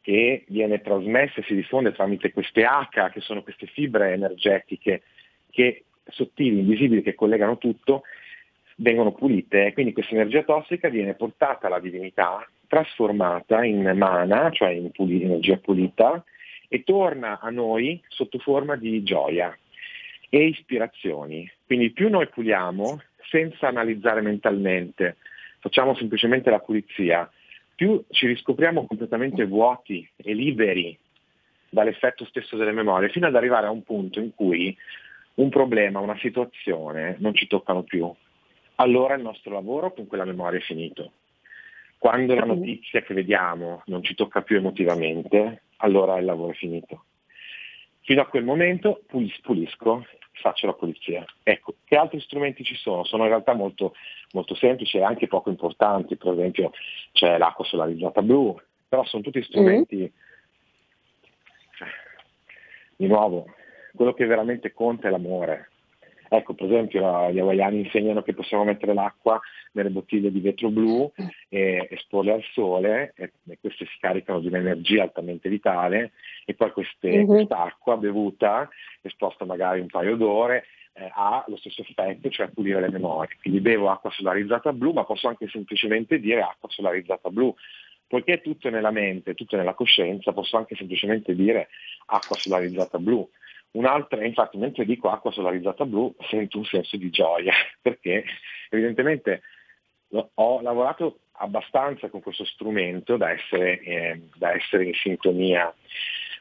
[0.00, 5.02] che viene trasmessa e si diffonde tramite queste H, che sono queste fibre energetiche
[5.50, 8.02] che, sottili, invisibili, che collegano tutto,
[8.76, 14.70] vengono pulite e quindi questa energia tossica viene portata alla divinità, trasformata in mana, cioè
[14.70, 16.24] in puli- energia pulita,
[16.68, 19.56] e torna a noi sotto forma di gioia
[20.28, 21.48] e ispirazioni.
[21.64, 25.16] Quindi più noi puliamo senza analizzare mentalmente,
[25.60, 27.30] facciamo semplicemente la pulizia,
[27.74, 30.96] più ci riscopriamo completamente vuoti e liberi
[31.68, 34.76] dall'effetto stesso delle memorie, fino ad arrivare a un punto in cui
[35.34, 38.12] un problema, una situazione non ci toccano più.
[38.76, 41.12] Allora il nostro lavoro con quella memoria è finito.
[41.98, 47.04] Quando la notizia che vediamo non ci tocca più emotivamente, allora il lavoro è finito.
[48.00, 51.24] Fino a quel momento pulisco, faccio la pulizia.
[51.42, 53.04] Ecco, che altri strumenti ci sono?
[53.04, 53.94] Sono in realtà molto,
[54.32, 56.72] molto semplici e anche poco importanti, per esempio
[57.12, 60.10] c'è l'acqua solarizzata blu, però sono tutti strumenti, mm-hmm.
[62.96, 63.46] di nuovo,
[63.94, 65.70] quello che veramente conta è l'amore,
[66.36, 69.40] Ecco, per esempio gli hawaiani insegnano che possiamo mettere l'acqua
[69.72, 71.10] nelle bottiglie di vetro blu
[71.48, 76.12] e esporle al sole e, e queste si caricano di un'energia altamente vitale
[76.44, 77.26] e poi queste, mm-hmm.
[77.26, 78.68] quest'acqua bevuta,
[79.00, 83.36] esposta magari un paio d'ore, eh, ha lo stesso effetto, cioè pulire le memorie.
[83.40, 87.54] Quindi bevo acqua solarizzata blu, ma posso anche semplicemente dire acqua solarizzata blu.
[88.06, 91.68] Poiché tutto è nella mente, tutto è nella coscienza, posso anche semplicemente dire
[92.06, 93.28] acqua solarizzata blu.
[93.74, 98.24] Un'altra, infatti mentre dico acqua solarizzata blu sento un senso di gioia, perché
[98.70, 99.42] evidentemente
[100.34, 105.74] ho lavorato abbastanza con questo strumento da essere, eh, da essere in sintonia.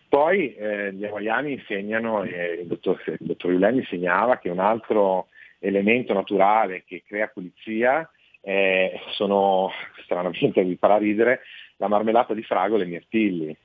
[0.08, 6.14] Poi eh, gli hawaiani insegnano, eh, il dottor, il Yulen insegnava che un altro elemento
[6.14, 8.08] naturale che crea pulizia
[8.42, 9.72] eh, sono,
[10.04, 11.42] stranamente vi farà ridere,
[11.78, 13.58] la marmellata di fragole e mirtilli.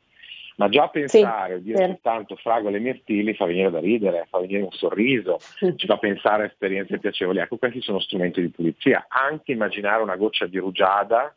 [0.59, 1.93] Ma già pensare sì, dire certo.
[1.93, 5.39] soltanto fragole e mirtilli fa venire da ridere, fa venire un sorriso,
[5.77, 7.39] ci fa pensare a esperienze piacevoli.
[7.39, 9.07] Ecco, questi sono strumenti di pulizia.
[9.09, 11.33] Anche immaginare una goccia di rugiada,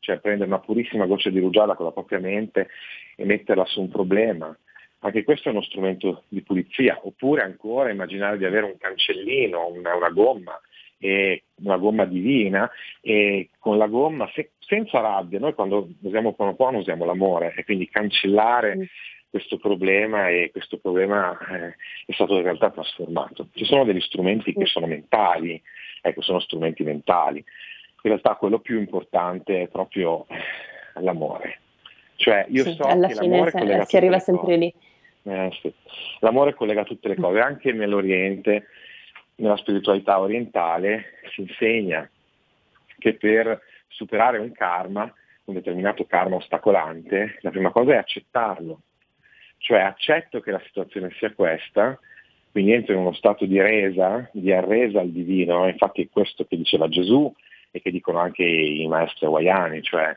[0.00, 2.68] cioè prendere una purissima goccia di rugiada con la propria mente
[3.16, 4.54] e metterla su un problema.
[5.00, 7.00] Anche questo è uno strumento di pulizia.
[7.04, 10.60] Oppure ancora immaginare di avere un cancellino, una, una gomma
[10.98, 16.78] e una gomma divina e con la gomma se, senza rabbia, noi quando usiamo Ponopono
[16.78, 18.82] usiamo l'amore e quindi cancellare mm.
[19.30, 23.48] questo problema e questo problema eh, è stato in realtà trasformato.
[23.54, 24.64] Ci sono degli strumenti che mm.
[24.64, 25.60] sono mentali,
[26.02, 30.26] ecco sono strumenti mentali, in realtà quello più importante è proprio
[30.94, 31.60] l'amore.
[32.16, 34.74] Cioè io sì, so che l'amore collega si arriva sempre lì.
[35.22, 35.72] Eh, sì.
[36.20, 38.66] L'amore collega tutte le cose, anche nell'Oriente
[39.38, 42.08] nella spiritualità orientale si insegna
[42.98, 45.12] che per superare un karma,
[45.44, 48.80] un determinato karma ostacolante, la prima cosa è accettarlo.
[49.58, 51.98] Cioè accetto che la situazione sia questa,
[52.50, 56.56] quindi entro in uno stato di resa, di arresa al divino, infatti è questo che
[56.56, 57.32] diceva Gesù
[57.70, 60.16] e che dicono anche i maestri hawaiani, cioè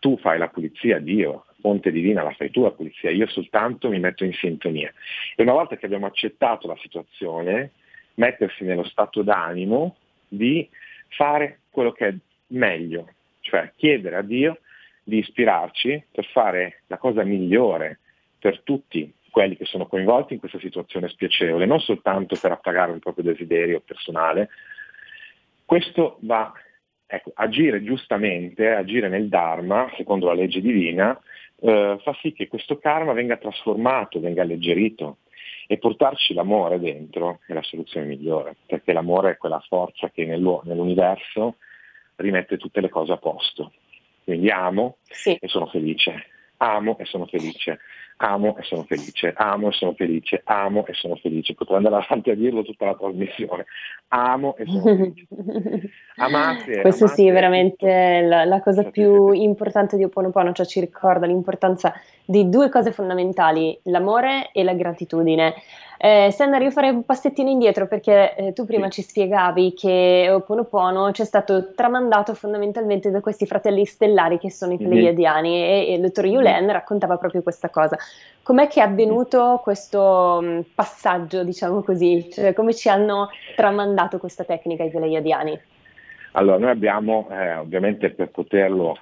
[0.00, 4.00] tu fai la pulizia, Dio, fonte divina la fai tu la pulizia, io soltanto mi
[4.00, 4.92] metto in sintonia.
[5.36, 7.72] E una volta che abbiamo accettato la situazione,
[8.20, 9.96] mettersi nello stato d'animo
[10.28, 10.68] di
[11.08, 12.14] fare quello che è
[12.48, 13.08] meglio,
[13.40, 14.58] cioè chiedere a Dio
[15.02, 17.98] di ispirarci per fare la cosa migliore
[18.38, 22.98] per tutti quelli che sono coinvolti in questa situazione spiacevole, non soltanto per appagare un
[22.98, 24.50] proprio desiderio personale.
[25.64, 26.52] Questo va
[27.06, 31.18] ecco, agire giustamente, agire nel Dharma, secondo la legge divina,
[31.60, 35.18] eh, fa sì che questo karma venga trasformato, venga alleggerito
[35.66, 41.56] e portarci l'amore dentro è la soluzione migliore, perché l'amore è quella forza che nell'universo
[42.16, 43.72] rimette tutte le cose a posto.
[44.24, 45.36] Quindi amo sì.
[45.40, 46.26] e sono felice,
[46.62, 47.78] amo e sono felice,
[48.18, 51.54] amo e sono felice, amo e sono felice, amo e sono felice.
[51.54, 53.66] Potrei andare avanti a dirlo tutta la trasmissione.
[54.08, 55.26] Amo e sono felice.
[56.16, 56.80] Amate.
[56.82, 61.26] Questo amate, sì, è veramente la, la, cosa più importante di Oponopono, cioè ci ricorda
[61.26, 61.94] l'importanza
[62.24, 65.54] di due cose fondamentali, l'amore e la gratitudine.
[66.02, 71.12] Eh, Sandra, io farei un passettino indietro perché eh, tu prima ci spiegavi che Oponopono
[71.12, 74.88] ci è stato tramandato fondamentalmente da questi fratelli stellari che sono i mhm.
[74.88, 75.62] Pleiadiani mm-hmm.
[75.62, 76.70] e, e, il dottor Yulen mm-hmm.
[76.72, 77.98] raccontava proprio questa cosa.
[78.42, 82.30] Com'è che è avvenuto questo um, passaggio, diciamo così?
[82.32, 85.60] Cioè, come ci hanno tramandato questa tecnica i Pleiadiani?
[86.32, 88.96] Allora, noi abbiamo eh, ovviamente per poterlo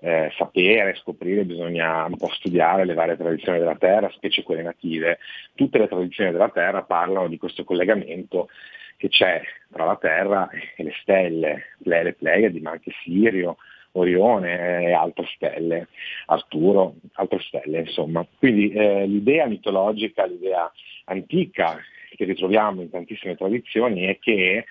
[0.00, 5.18] eh, sapere, scoprire, bisogna un po' studiare le varie tradizioni della Terra, specie quelle native.
[5.54, 8.48] Tutte le tradizioni della Terra parlano di questo collegamento
[8.96, 9.40] che c'è
[9.70, 13.56] tra la Terra e le stelle, le Pleiadi, ma anche Sirio,
[13.92, 15.88] Orione e altre stelle,
[16.26, 18.26] Arturo, altre stelle, insomma.
[18.38, 20.70] Quindi eh, l'idea mitologica, l'idea
[21.04, 21.78] antica
[22.14, 24.64] che ritroviamo in tantissime tradizioni è che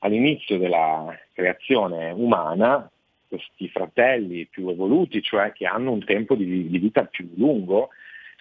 [0.00, 2.90] all'inizio della creazione umana
[3.28, 7.90] questi fratelli più evoluti, cioè che hanno un tempo di, di vita più lungo,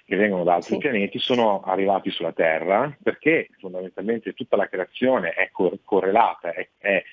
[0.06, 0.80] che vengono da altri sì.
[0.80, 7.04] pianeti, sono arrivati sulla Terra perché fondamentalmente tutta la creazione è cor- correlata, è, è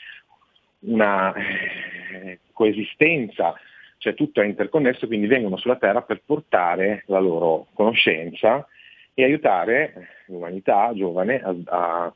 [0.81, 3.55] una eh, coesistenza,
[3.99, 8.65] cioè tutto è interconnesso, quindi vengono sulla Terra per portare la loro conoscenza
[9.13, 12.15] e aiutare l'umanità giovane a, a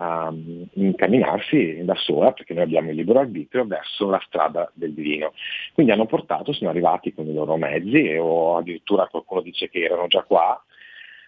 [0.00, 0.32] a
[0.74, 5.32] incamminarsi da sola, perché noi abbiamo il libero arbitrio, verso la strada del divino.
[5.72, 10.06] Quindi hanno portato, sono arrivati con i loro mezzi, o addirittura qualcuno dice che erano
[10.06, 10.62] già qua,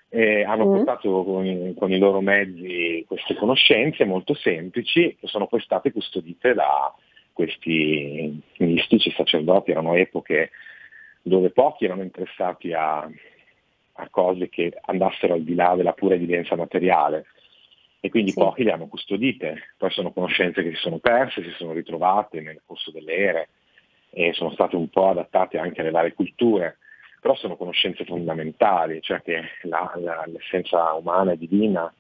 [0.09, 0.75] e hanno mm.
[0.77, 5.93] portato con i, con i, loro mezzi queste conoscenze molto semplici che sono poi state
[5.93, 6.93] custodite da
[7.33, 10.51] questi mistici sacerdoti, erano epoche
[11.23, 16.57] dove pochi erano interessati a, a cose che andassero al di là della pura evidenza
[16.57, 17.27] materiale
[18.01, 18.41] e quindi sì.
[18.41, 19.75] pochi le hanno custodite.
[19.77, 23.49] Poi sono conoscenze che si sono perse, si sono ritrovate nel corso delle ere
[24.11, 26.79] e sono state un po' adattate anche alle varie culture,
[27.21, 31.93] però sono conoscenze fondamentali, cioè che la, la, l'essenza umana è divina,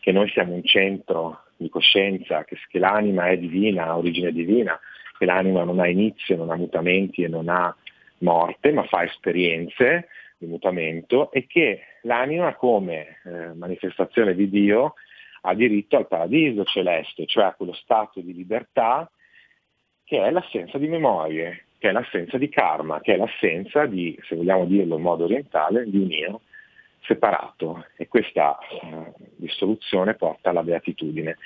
[0.00, 4.78] che noi siamo un centro di coscienza, che, che l'anima è divina, ha origine divina,
[5.16, 7.74] che l'anima non ha inizio, non ha mutamenti e non ha
[8.18, 14.94] morte, ma fa esperienze di mutamento e che l'anima come eh, manifestazione di Dio
[15.42, 19.10] ha diritto al paradiso celeste, cioè a quello stato di libertà
[20.04, 24.34] che è l'assenza di memorie, che è l'assenza di karma, che è l'assenza di, se
[24.34, 26.40] vogliamo dirlo in modo orientale, di un io
[27.02, 31.36] separato e questa eh, dissoluzione porta alla beatitudine.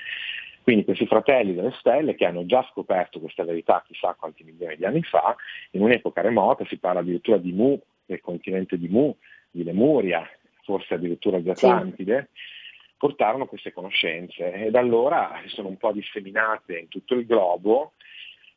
[0.61, 4.85] Quindi questi fratelli delle stelle che hanno già scoperto questa verità chissà quanti milioni di
[4.85, 5.35] anni fa,
[5.71, 9.15] in un'epoca remota si parla addirittura di Mu, del continente di Mu,
[9.51, 10.27] di Lemuria,
[10.63, 12.64] forse addirittura di Atlantide, sì
[13.05, 17.93] portarono queste conoscenze e da allora si sono un po' disseminate in tutto il globo,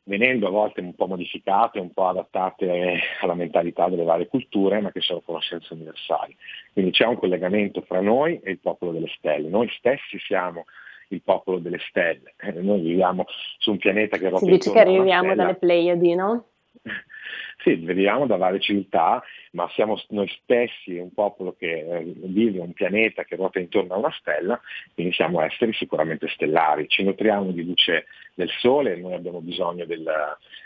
[0.05, 4.91] venendo a volte un po' modificate, un po' adattate alla mentalità delle varie culture, ma
[4.91, 6.35] che sono conoscenze universali.
[6.73, 9.49] Quindi c'è un collegamento fra noi e il popolo delle stelle.
[9.49, 10.65] Noi stessi siamo
[11.09, 12.33] il popolo delle stelle.
[12.39, 13.25] Eh, noi viviamo
[13.59, 16.45] su un pianeta che ruota Si dice che arriviamo dalle Pleiadi, no?
[17.61, 19.21] Sì, veniamo da varie civiltà,
[19.51, 23.97] ma siamo noi stessi un popolo che eh, vive un pianeta che ruota intorno a
[23.97, 24.59] una stella,
[24.93, 26.87] quindi siamo esseri sicuramente stellari.
[26.87, 30.09] Ci nutriamo di luce del sole, noi abbiamo bisogno del,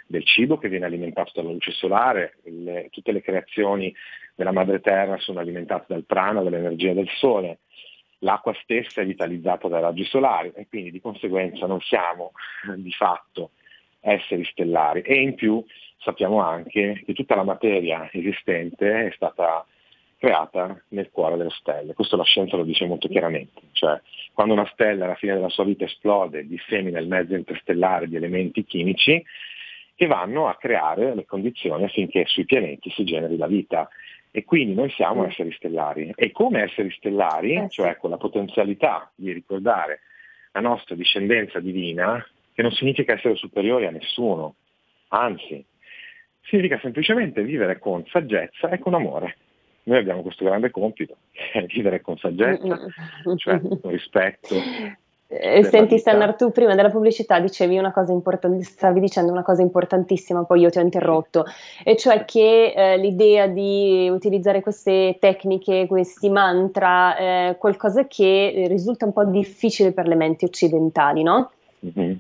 [0.06, 3.94] del cibo che viene alimentato dalla luce solare, le, tutte le creazioni
[4.36, 7.58] della madre terra sono alimentate dal prana, dall'energia del sole
[8.20, 12.32] l'acqua stessa è vitalizzata dai raggi solari e quindi di conseguenza non siamo
[12.78, 13.52] di fatto
[14.00, 15.64] esseri stellari e in più
[16.04, 19.66] sappiamo anche che tutta la materia esistente è stata
[20.18, 21.94] creata nel cuore delle stelle.
[21.94, 24.00] Questo la scienza lo dice molto chiaramente, cioè
[24.32, 28.64] quando una stella alla fine della sua vita esplode, dissemina il mezzo interstellare di elementi
[28.64, 29.24] chimici
[29.96, 33.88] che vanno a creare le condizioni affinché sui pianeti si generi la vita.
[34.32, 35.26] E quindi noi siamo mm.
[35.26, 36.12] esseri stellari.
[36.16, 40.00] E come esseri stellari, eh, cioè con la potenzialità di ricordare
[40.54, 44.56] la nostra discendenza divina, che non significa essere superiori a nessuno,
[45.10, 45.64] anzi,
[46.44, 49.38] significa semplicemente vivere con saggezza e con amore.
[49.84, 51.18] Noi abbiamo questo grande compito,
[51.74, 52.80] vivere con saggezza,
[53.36, 54.56] cioè con rispetto
[55.36, 59.64] Eh, senti Stannar, tu prima della pubblicità dicevi una cosa importante, stavi dicendo una cosa
[59.64, 61.46] importantissima, poi io ti ho interrotto,
[61.84, 68.66] e cioè che eh, l'idea di utilizzare queste tecniche, questi mantra, è eh, qualcosa che
[68.68, 71.52] risulta un po' difficile per le menti occidentali, no?
[71.84, 72.14] Mm-hmm.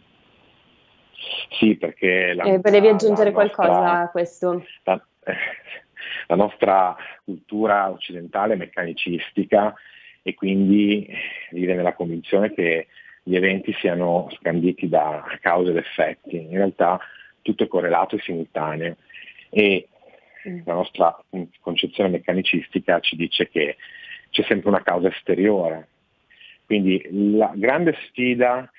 [1.58, 2.34] Sì, perché...
[2.34, 4.66] La, eh, volevi aggiungere nostra, qualcosa a questo?
[4.84, 5.02] La,
[6.28, 9.74] la nostra cultura occidentale è meccanicistica
[10.22, 11.08] e quindi
[11.52, 12.88] vive nella convinzione che
[13.24, 16.42] gli eventi siano scanditi da cause ed effetti.
[16.42, 17.00] In realtà
[17.42, 18.96] tutto è correlato e simultaneo
[19.50, 19.88] e
[20.48, 20.60] mm.
[20.66, 21.18] la nostra
[21.60, 23.78] concezione meccanicistica ci dice che
[24.30, 25.88] c'è sempre una causa esteriore.
[26.66, 27.06] Quindi
[27.38, 28.70] la grande sfida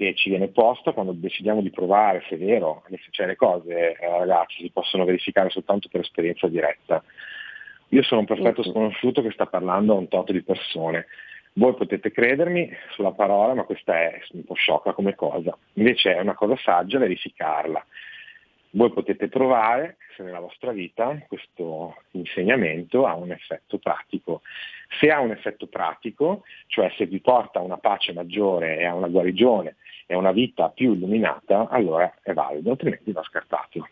[0.00, 4.18] che ci viene posta quando decidiamo di provare se è vero, cioè le cose eh,
[4.18, 7.04] ragazzi si possono verificare soltanto per esperienza diretta.
[7.88, 11.06] Io sono un perfetto sconosciuto che sta parlando a un tot di persone.
[11.52, 15.54] Voi potete credermi sulla parola, ma questa è un po' sciocca come cosa.
[15.74, 17.84] Invece è una cosa saggia verificarla.
[18.72, 24.42] Voi potete provare se nella vostra vita questo insegnamento ha un effetto pratico.
[25.00, 28.94] Se ha un effetto pratico, cioè se vi porta a una pace maggiore e a
[28.94, 33.88] una guarigione e a una vita più illuminata, allora è valido, altrimenti va scartato.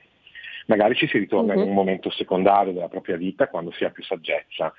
[0.67, 1.61] Magari ci si ritorna uh-huh.
[1.61, 1.77] in un mhm.
[1.77, 4.73] momento secondario della propria vita quando si ha più saggezza.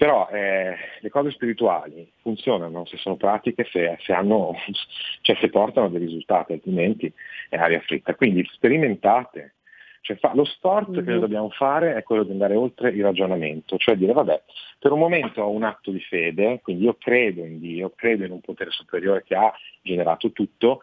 [0.00, 4.54] Però eh, le cose spirituali funzionano se sono pratiche, se, se, hanno,
[5.20, 7.12] cioè se portano dei risultati, altrimenti
[7.50, 8.14] è aria fritta.
[8.14, 9.56] Quindi sperimentate,
[10.00, 11.04] cioè, fa, lo sforzo mm-hmm.
[11.04, 14.42] che noi dobbiamo fare è quello di andare oltre il ragionamento, cioè dire vabbè,
[14.78, 18.30] per un momento ho un atto di fede, quindi io credo in Dio, credo in
[18.30, 20.80] un potere superiore che ha generato tutto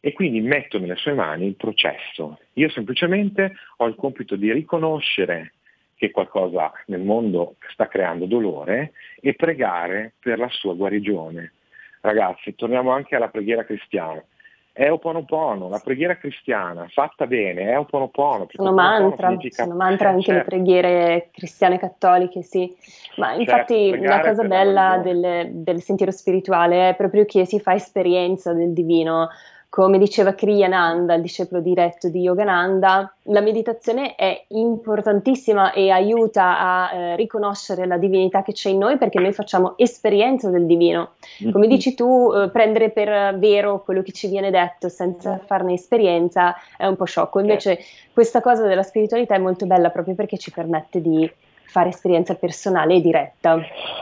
[0.00, 2.38] e quindi metto nelle sue mani il processo.
[2.52, 5.54] Io semplicemente ho il compito di riconoscere
[6.00, 11.52] che qualcosa nel mondo sta creando dolore e pregare per la sua guarigione.
[12.00, 14.24] Ragazzi, torniamo anche alla preghiera cristiana
[14.72, 18.46] è Oponopono, la preghiera cristiana fatta bene, è Oponopono.
[18.50, 19.64] Sono mantra, significa...
[19.64, 20.38] sono mantra anche certo.
[20.38, 22.74] le preghiere cristiane cattoliche, sì.
[23.16, 27.74] Ma certo, infatti una cosa bella del, del, sentiero spirituale è proprio che si fa
[27.74, 29.28] esperienza del divino,
[29.70, 36.92] come diceva Kriyananda, il discepolo diretto di Yogananda, la meditazione è importantissima e aiuta a
[36.92, 41.12] eh, riconoscere la divinità che c'è in noi perché noi facciamo esperienza del divino.
[41.38, 41.68] Come mm-hmm.
[41.68, 46.86] dici tu, eh, prendere per vero quello che ci viene detto senza farne esperienza è
[46.86, 47.38] un po' sciocco.
[47.38, 47.78] Invece
[48.12, 51.30] questa cosa della spiritualità è molto bella proprio perché ci permette di
[51.62, 53.60] fare esperienza personale e diretta.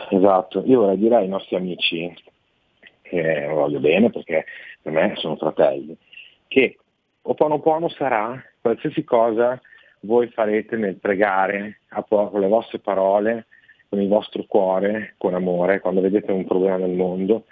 [0.08, 2.10] Esatto, io vorrei dire ai nostri amici
[3.02, 4.44] che lo voglio bene perché
[4.88, 5.96] per me sono fratelli,
[6.48, 6.78] che
[7.22, 9.60] Oponopono sarà qualsiasi cosa
[10.00, 13.46] voi farete nel pregare con le vostre parole,
[13.88, 17.44] con il vostro cuore, con amore, quando vedete un problema nel mondo,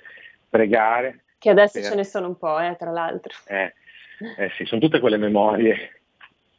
[0.49, 1.25] pregare.
[1.39, 1.91] Che adesso per...
[1.91, 3.35] ce ne sono un po', eh, tra l'altro.
[3.49, 3.75] Eh,
[4.39, 6.01] eh, sì, sono tutte quelle memorie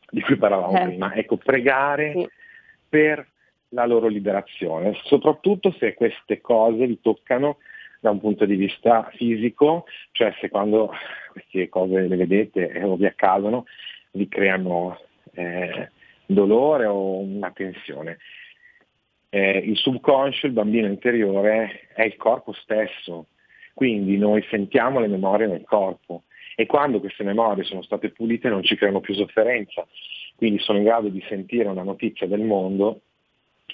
[0.09, 0.83] di cui parlavamo eh.
[0.83, 1.13] prima.
[1.15, 2.29] Ecco, pregare sì.
[2.87, 3.25] per
[3.69, 7.57] la loro liberazione, soprattutto se queste cose vi toccano
[8.07, 10.91] da un punto di vista fisico, cioè se quando
[11.31, 13.65] queste cose le vedete o vi accadono
[14.11, 14.97] vi creano
[15.33, 15.91] eh,
[16.25, 18.17] dolore o una tensione.
[19.29, 23.27] Eh, il subconscio, il bambino interiore, è il corpo stesso,
[23.73, 26.23] quindi noi sentiamo le memorie nel corpo
[26.55, 29.85] e quando queste memorie sono state pulite non ci creano più sofferenza,
[30.35, 33.01] quindi sono in grado di sentire una notizia del mondo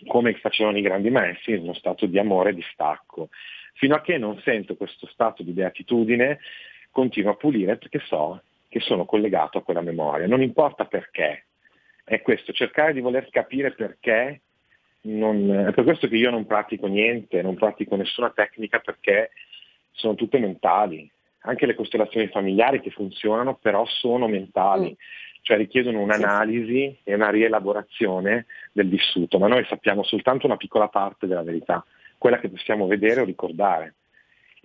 [0.08, 3.30] come facevano i grandi maestri in uno stato di amore e di stacco.
[3.74, 6.39] Fino a che non sento questo stato di beatitudine,
[6.91, 10.28] continuo a pulire perché so che sono collegato a quella memoria.
[10.28, 11.45] Non importa perché.
[12.03, 14.41] È questo, cercare di voler capire perché.
[15.05, 19.32] Non, è per questo che io non pratico niente, non pratico nessuna tecnica perché
[19.91, 21.09] sono tutte mentali.
[21.45, 24.91] Anche le costellazioni familiari che funzionano però sono mentali.
[24.91, 30.88] Mm cioè richiedono un'analisi e una rielaborazione del vissuto, ma noi sappiamo soltanto una piccola
[30.88, 31.86] parte della verità
[32.24, 33.95] quella che possiamo vedere o ricordare.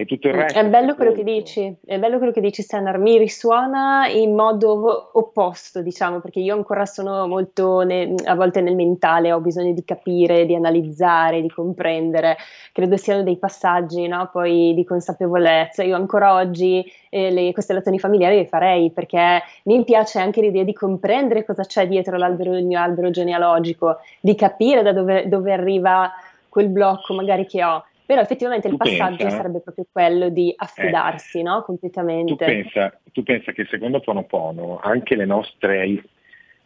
[0.00, 0.58] E tutto il mm, resto.
[0.60, 2.98] È bello quello che dici, è bello quello che dici, Sanar.
[2.98, 8.76] Mi risuona in modo opposto, diciamo, perché io ancora sono molto ne, a volte nel
[8.76, 12.36] mentale, ho bisogno di capire, di analizzare, di comprendere.
[12.70, 14.28] Credo siano dei passaggi, no?
[14.30, 15.82] Poi di consapevolezza.
[15.82, 20.74] Io ancora oggi eh, le costellazioni familiari le farei perché mi piace anche l'idea di
[20.74, 26.08] comprendere cosa c'è dietro l'albero del mio albero genealogico, di capire da dove, dove arriva
[26.48, 27.84] quel blocco magari che ho.
[28.06, 31.62] Però effettivamente tu il passaggio pensa, sarebbe proprio quello di affidarsi eh, no?
[31.62, 32.32] completamente.
[32.32, 36.02] Tu pensa, tu pensa che secondo Ponopono anche le nostre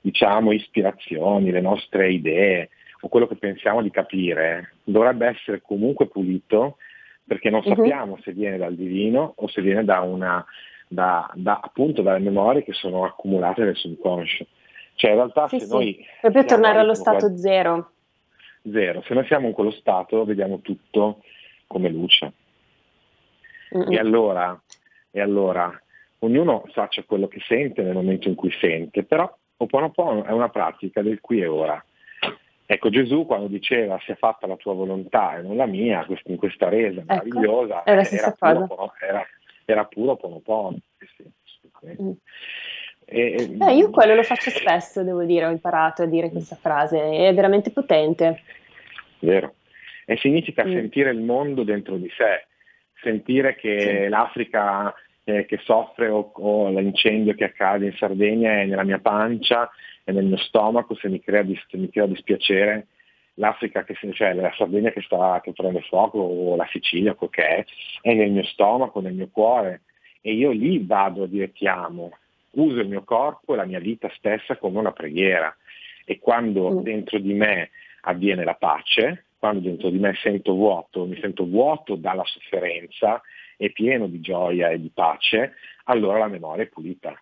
[0.00, 2.68] diciamo, ispirazioni, le nostre idee
[3.00, 6.76] o quello che pensiamo di capire dovrebbe essere comunque pulito
[7.26, 7.74] perché non uh-huh.
[7.74, 10.44] sappiamo se viene dal divino o se viene da una,
[10.86, 14.46] da, da, appunto dalle memorie che sono accumulate nel subconscio.
[14.94, 15.72] Cioè in realtà sì, se sì.
[15.72, 16.06] noi...
[16.20, 17.38] Proprio tornare allo stato quel...
[17.38, 17.90] zero.
[18.70, 21.22] Zero, se noi siamo in quello stato vediamo tutto
[21.66, 22.32] come luce.
[23.70, 23.90] Uh-uh.
[23.90, 24.60] E, allora,
[25.10, 25.80] e allora
[26.20, 31.02] ognuno faccia quello che sente nel momento in cui sente, però Oponopono è una pratica
[31.02, 31.84] del qui e ora.
[32.66, 36.68] Ecco, Gesù quando diceva sia fatta la tua volontà e non la mia, in questa
[36.68, 39.26] resa ecco, meravigliosa, era, era, puro, era,
[39.64, 40.78] era puro Ponopono.
[40.98, 42.10] Sì, mm.
[43.04, 47.00] E, eh, io quello lo faccio spesso, devo dire, ho imparato a dire questa frase,
[47.28, 48.40] è veramente potente.
[49.20, 49.54] Vero.
[50.04, 50.72] E significa mm.
[50.72, 52.46] sentire il mondo dentro di sé,
[53.02, 54.08] sentire che sì.
[54.08, 54.94] l'Africa
[55.24, 59.70] eh, che soffre o, o, l'incendio che accade in Sardegna è nella mia pancia,
[60.04, 62.86] è nel mio stomaco, se mi crea, dis- mi crea dispiacere,
[63.34, 67.46] l'Africa, che, cioè la Sardegna che, sta, che prende fuoco o la Sicilia, quel che
[67.46, 67.64] è,
[68.00, 69.82] è nel mio stomaco, nel mio cuore
[70.22, 72.12] e io lì vado a dire ti amo,
[72.52, 75.54] uso il mio corpo e la mia vita stessa come una preghiera
[76.04, 76.78] e quando mm.
[76.80, 77.70] dentro di me
[78.02, 83.20] avviene la pace, quando dentro di me sento vuoto, mi sento vuoto dalla sofferenza
[83.56, 87.20] e pieno di gioia e di pace, allora la memoria è pulita.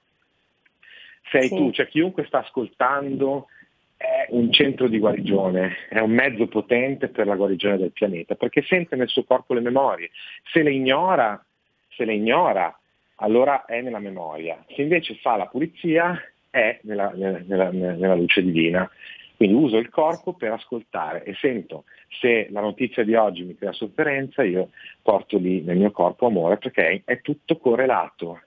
[1.31, 1.57] Sei sì.
[1.57, 3.47] tu, cioè chiunque sta ascoltando
[4.01, 8.63] è un centro di guarigione, è un mezzo potente per la guarigione del pianeta, perché
[8.63, 10.11] sente nel suo corpo le memorie.
[10.51, 11.45] Se le ignora,
[11.91, 12.80] se le ignora,
[13.21, 14.63] allora è nella memoria.
[14.75, 18.91] Se invece fa la pulizia, è nella, nella, nella luce divina.
[19.37, 21.85] Quindi uso il corpo per ascoltare e sento
[22.21, 26.59] se la notizia di oggi mi crea sofferenza, io porto lì nel mio corpo amore
[26.59, 28.41] perché è, tutto correlato.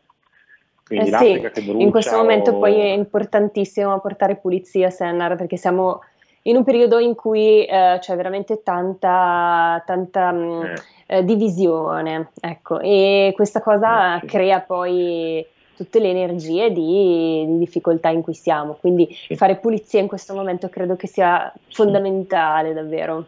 [0.85, 2.59] Quindi eh sì, brucia, in questo momento o...
[2.59, 6.01] poi è importantissimo portare pulizia Sennar perché siamo
[6.43, 10.73] in un periodo in cui eh, c'è veramente tanta, tanta mm, eh.
[11.13, 14.25] Eh, divisione, ecco, e questa cosa eh, sì.
[14.25, 15.45] crea poi
[15.75, 18.77] tutte le energie di, di, difficoltà in cui siamo.
[18.79, 19.35] Quindi sì.
[19.35, 23.27] fare pulizia in questo momento credo che sia fondamentale davvero.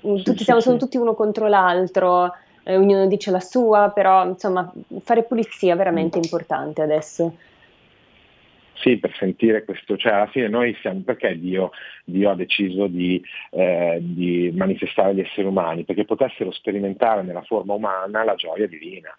[0.00, 4.72] Tutti sì, siamo, sono tutti uno contro l'altro, eh, ognuno dice la sua, però insomma
[5.00, 6.22] fare pulizia è veramente mm.
[6.22, 7.32] importante adesso.
[8.82, 11.70] Sì, per sentire questo, cioè alla fine noi siamo, perché Dio,
[12.04, 15.84] Dio ha deciso di, eh, di manifestare gli esseri umani?
[15.84, 19.16] Perché potessero sperimentare nella forma umana la gioia divina.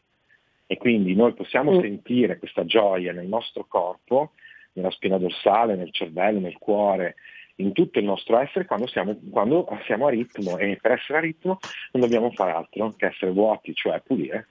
[0.68, 1.80] E quindi noi possiamo mm.
[1.80, 4.32] sentire questa gioia nel nostro corpo,
[4.74, 7.16] nella spina dorsale, nel cervello, nel cuore,
[7.58, 11.22] in tutto il nostro essere quando siamo, quando siamo a ritmo e per essere a
[11.22, 11.60] ritmo
[11.94, 14.48] non dobbiamo fare altro che essere vuoti, cioè pulire.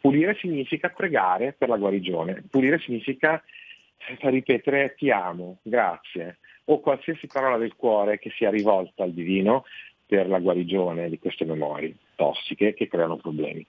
[0.00, 3.42] Pulire significa pregare per la guarigione, pulire significa
[4.20, 9.64] ripetere ti amo, grazie, o qualsiasi parola del cuore che sia rivolta al divino
[10.06, 13.66] per la guarigione di queste memorie tossiche che creano problemi.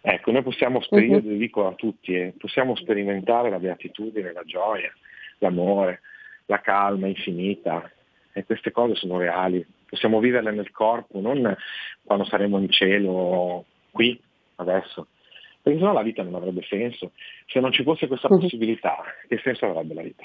[0.00, 1.36] Ecco, noi possiamo, io uh-huh.
[1.36, 4.92] dico a tutti, eh, possiamo sperimentare la beatitudine, la gioia,
[5.38, 6.00] l'amore,
[6.46, 7.90] la calma infinita
[8.32, 9.64] e queste cose sono reali.
[9.88, 11.56] Possiamo viverle nel corpo, non
[12.02, 14.20] quando saremo in cielo qui,
[14.56, 15.06] adesso.
[15.64, 17.12] Perché sennò la vita non avrebbe senso.
[17.46, 18.38] Se non ci fosse questa uh-huh.
[18.38, 20.24] possibilità, che senso avrebbe la vita?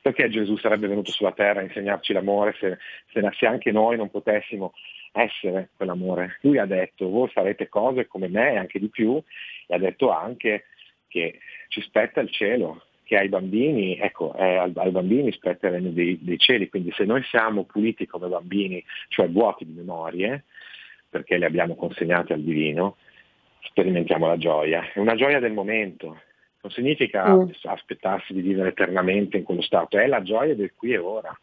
[0.00, 2.78] Perché Gesù sarebbe venuto sulla terra a insegnarci l'amore se,
[3.12, 4.72] se, se anche noi non potessimo
[5.12, 6.38] essere quell'amore.
[6.40, 9.22] Lui ha detto voi farete cose come me e anche di più
[9.66, 10.64] e ha detto anche
[11.08, 15.90] che ci spetta il cielo, che ai bambini, ecco, eh, ai bambini spetta il regno
[15.90, 20.44] dei, dei, cieli, quindi se noi siamo puliti come bambini, cioè vuoti di memorie,
[21.10, 22.96] perché le abbiamo consegnate al divino,
[23.64, 24.90] sperimentiamo la gioia.
[24.92, 26.20] È una gioia del momento,
[26.60, 27.50] non significa mm.
[27.64, 31.36] aspettarsi di vivere eternamente in quello stato, è la gioia del qui e ora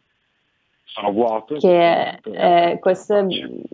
[0.92, 1.56] sono vuoto.
[1.56, 3.26] Che è, è, questa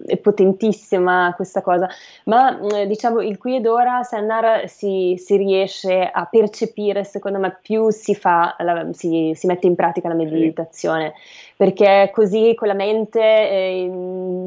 [0.07, 1.89] è potentissima questa cosa,
[2.25, 7.59] ma eh, diciamo il qui ed ora Sennar si, si, riesce a percepire, secondo me,
[7.61, 11.48] più si fa, la, si, si, mette in pratica la meditazione, sì.
[11.59, 13.91] Perché così con la mente eh,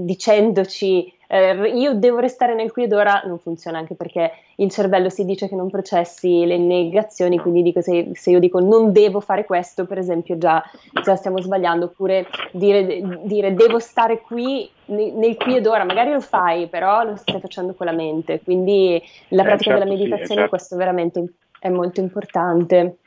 [0.03, 5.09] dicendoci eh, io devo restare nel qui ed ora non funziona anche perché il cervello
[5.09, 9.20] si dice che non processi le negazioni, quindi dico, se, se, io dico non devo
[9.20, 10.64] fare questo, per esempio, già,
[11.03, 16.22] già stiamo sbagliando, oppure dire, dire, devo stare qui nel, qui ed ora, magari lo
[16.22, 20.26] fai, però lo stai facendo con la mente, quindi la eh, pratica certo, della meditazione
[20.26, 20.49] sì, certo.
[20.49, 22.97] questo veramente è molto importante.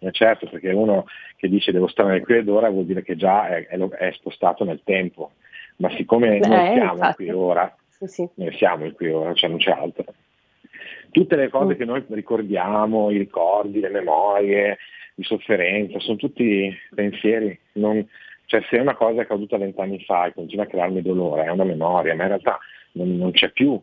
[0.00, 1.06] Eh certo, perché uno
[1.44, 4.12] che dice devo stare nel qui ed ora vuol dire che già è, è, è
[4.12, 5.32] spostato nel tempo
[5.76, 7.14] ma siccome Beh, noi siamo infatti.
[7.14, 8.28] qui ora, sì, sì.
[8.34, 10.04] noi siamo qui ora, cioè non c'è altro.
[11.10, 11.76] Tutte le cose mm.
[11.76, 14.78] che noi ricordiamo, i ricordi, le memorie
[15.14, 17.58] di sofferenza, sono tutti pensieri.
[17.72, 18.06] Non,
[18.46, 21.64] cioè se una cosa è accaduta vent'anni fa e continua a crearmi dolore, è una
[21.64, 22.58] memoria, ma in realtà
[22.92, 23.80] non, non c'è più.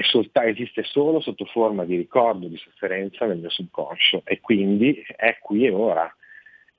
[0.00, 5.38] solta- esiste solo sotto forma di ricordo di sofferenza nel mio subconscio e quindi è
[5.40, 6.14] qui e ora.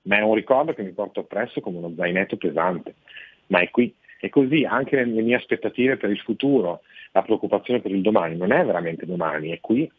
[0.04, 2.94] Ma è un ricordo che mi porto appresso come uno zainetto pesante,
[3.48, 3.94] ma è qui.
[4.20, 6.82] E così anche le mie aspettative per il futuro,
[7.12, 9.90] la preoccupazione per il domani, non è veramente domani, è qui,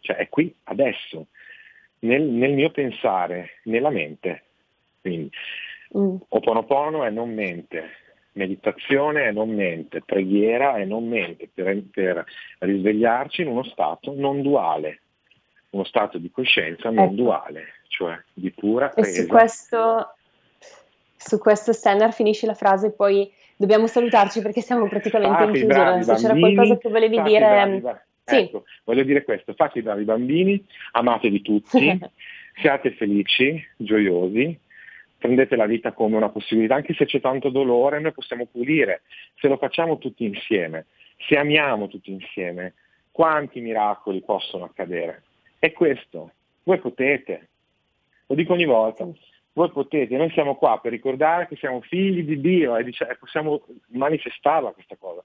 [0.00, 1.26] cioè è qui adesso,
[2.00, 4.42] nel, nel mio pensare, nella mente.
[5.00, 5.30] Quindi
[5.96, 6.16] mm.
[6.28, 7.90] Oponopono è non mente,
[8.32, 12.24] meditazione è non mente, preghiera è non mente, per, per
[12.58, 15.01] risvegliarci in uno stato non duale,
[15.72, 17.14] uno stato di coscienza non ecco.
[17.14, 19.08] duale, cioè di pura presa.
[19.08, 20.14] E su questo,
[21.16, 26.02] su questo Stenner finisce la frase poi dobbiamo salutarci perché siamo praticamente fate in chiusura.
[26.02, 27.38] Se c'era qualcosa che volevi dire...
[27.80, 28.36] Bravi, sì.
[28.36, 31.98] Ecco, voglio dire questo, fate i bravi bambini, amatevi tutti,
[32.60, 34.56] siate felici, gioiosi,
[35.18, 39.02] prendete la vita come una possibilità, anche se c'è tanto dolore, noi possiamo pulire,
[39.40, 42.74] se lo facciamo tutti insieme, se amiamo tutti insieme,
[43.10, 45.22] quanti miracoli possono accadere?
[45.62, 46.32] È questo,
[46.64, 47.48] voi potete,
[48.26, 49.06] lo dico ogni volta,
[49.52, 52.84] voi potete, noi siamo qua per ricordare che siamo figli di Dio e
[53.16, 55.22] possiamo manifestarla questa cosa.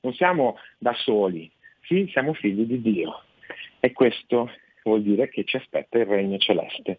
[0.00, 1.48] Non siamo da soli,
[1.82, 3.22] sì, siamo figli di Dio.
[3.78, 4.50] E questo
[4.82, 6.98] vuol dire che ci aspetta il regno celeste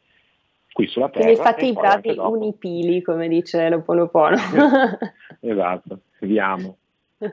[0.71, 1.25] qui sulla Terra.
[1.25, 4.37] Quindi fate i bravi unipili, come dice Loponopono.
[5.41, 6.77] esatto, vi amo.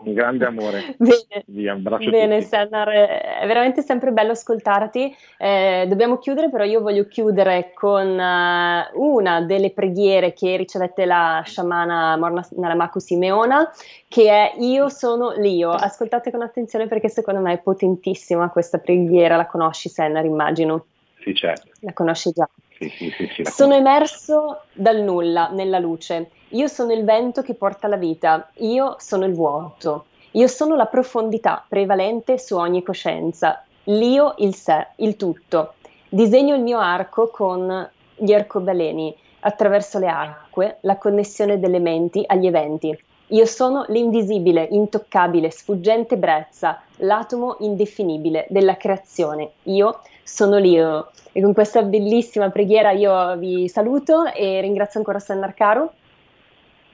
[0.00, 0.94] Un grande amore.
[0.98, 5.12] Bene, Vi abbraccio bene Sennar, è veramente sempre bello ascoltarti.
[5.36, 11.42] Eh, dobbiamo chiudere, però io voglio chiudere con uh, una delle preghiere che ricevette la
[11.44, 13.68] sciamana Morna Nalamaku Simeona,
[14.06, 15.70] che è Io sono l'io.
[15.70, 19.36] Ascoltate con attenzione perché secondo me è potentissima questa preghiera.
[19.36, 20.84] La conosci Sennar, immagino?
[21.20, 21.70] Sì, certo.
[21.80, 22.48] La conosci già.
[22.78, 26.30] Sì, sì, sì, sono emerso dal nulla, nella luce.
[26.52, 28.48] Io sono il vento che porta la vita.
[28.58, 30.06] Io sono il vuoto.
[30.32, 33.64] Io sono la profondità prevalente su ogni coscienza.
[33.84, 35.74] L'io, il sé, il tutto.
[36.08, 42.46] Disegno il mio arco con gli arcobaleni attraverso le acque, la connessione delle menti agli
[42.46, 42.98] eventi.
[43.32, 49.50] Io sono l'invisibile, intoccabile, sfuggente brezza, l'atomo indefinibile della creazione.
[49.64, 51.10] Io sono l'io.
[51.32, 55.92] E con questa bellissima preghiera io vi saluto e ringrazio ancora Sennar Caro.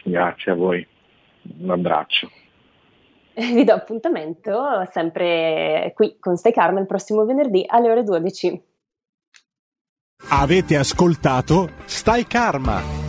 [0.05, 0.87] Grazie a voi,
[1.61, 2.31] un abbraccio.
[3.35, 8.63] Vi do appuntamento sempre qui con Stai Karma il prossimo venerdì alle ore 12.
[10.29, 13.04] Avete ascoltato Stai Karma